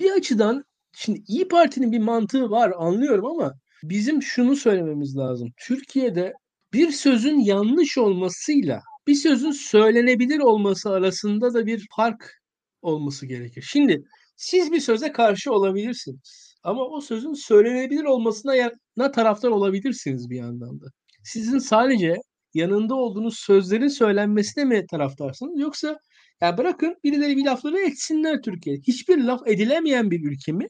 [0.00, 5.52] Bir açıdan şimdi İyi Parti'nin bir mantığı var anlıyorum ama bizim şunu söylememiz lazım.
[5.56, 6.32] Türkiye'de
[6.72, 12.40] bir sözün yanlış olmasıyla bir sözün söylenebilir olması arasında da bir fark
[12.82, 13.62] olması gerekir.
[13.68, 14.04] Şimdi
[14.36, 16.54] siz bir söze karşı olabilirsiniz.
[16.62, 20.86] Ama o sözün söylenebilir olmasına yana taraftar olabilirsiniz bir yandan da.
[21.24, 22.16] Sizin sadece
[22.54, 25.60] yanında olduğunuz sözlerin söylenmesine mi taraftarsınız?
[25.60, 25.98] Yoksa
[26.40, 28.76] ya bırakın birileri bir lafları etsinler Türkiye.
[28.76, 30.68] Hiçbir laf edilemeyen bir ülke mi?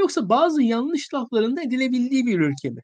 [0.00, 2.80] Yoksa bazı yanlış lafların da edilebildiği bir ülke mi?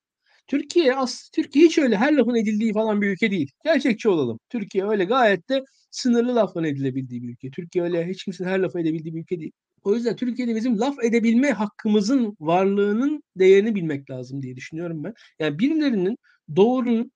[0.50, 3.50] Türkiye as Türkiye hiç öyle her lafın edildiği falan bir ülke değil.
[3.64, 4.38] Gerçekçi olalım.
[4.48, 7.50] Türkiye öyle gayet de sınırlı lafın edilebildiği bir ülke.
[7.50, 9.52] Türkiye öyle hiç kimsenin her lafı edebildiği bir ülke değil.
[9.84, 15.14] O yüzden Türkiye'de bizim laf edebilme hakkımızın varlığının değerini bilmek lazım diye düşünüyorum ben.
[15.38, 16.18] Yani birilerinin
[16.56, 17.10] doğru,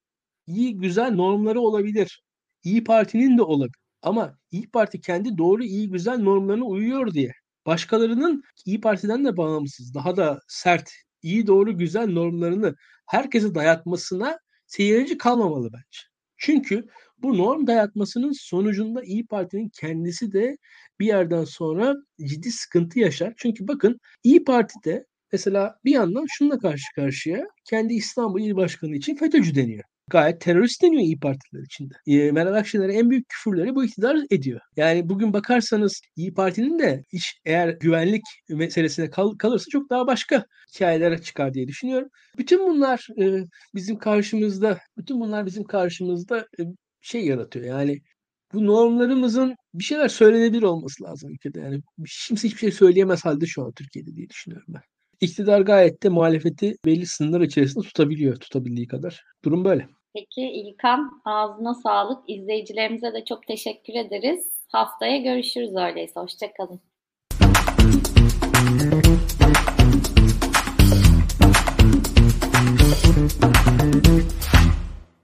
[0.46, 2.22] iyi, güzel normları olabilir.
[2.64, 3.76] İyi Parti'nin de olabilir.
[4.02, 7.32] Ama İyi Parti kendi doğru, iyi, güzel normlarına uyuyor diye
[7.66, 10.90] başkalarının İyi Parti'den de bağımsız, daha da sert,
[11.22, 12.74] iyi, doğru, güzel normlarını
[13.06, 16.00] herkese dayatmasına seyirci kalmamalı bence.
[16.36, 16.86] Çünkü
[17.18, 20.56] bu norm dayatmasının sonucunda İyi Parti'nin kendisi de
[21.00, 21.94] bir yerden sonra
[22.24, 23.34] ciddi sıkıntı yaşar.
[23.36, 29.16] Çünkü bakın İyi Parti'de mesela bir yandan şununla karşı karşıya kendi İstanbul İl Başkanı için
[29.16, 31.94] FETÖ'cü deniyor gayet terörist deniyor İyi Partililer içinde.
[32.06, 34.60] E, Meral Akşener'e en büyük küfürleri bu iktidar ediyor.
[34.76, 40.46] Yani bugün bakarsanız İyi Parti'nin de iş eğer güvenlik meselesine kal, kalırsa çok daha başka
[40.74, 42.08] hikayeler çıkar diye düşünüyorum.
[42.38, 43.44] Bütün bunlar e,
[43.74, 46.62] bizim karşımızda, bütün bunlar bizim karşımızda e,
[47.00, 47.66] şey yaratıyor.
[47.66, 48.00] Yani
[48.52, 51.60] bu normlarımızın bir şeyler söylenebilir olması lazım ülkede.
[51.60, 51.82] Yani
[52.28, 54.82] kimse hiçbir şey söyleyemez halde şu an Türkiye'de diye düşünüyorum ben.
[55.20, 59.24] İktidar gayet de muhalefeti belli sınırlar içerisinde tutabiliyor, tutabildiği kadar.
[59.44, 59.88] Durum böyle.
[60.14, 62.18] Peki İlkan ağzına sağlık.
[62.28, 64.60] İzleyicilerimize de çok teşekkür ederiz.
[64.68, 66.20] Haftaya görüşürüz öyleyse.
[66.20, 66.80] Hoşçakalın.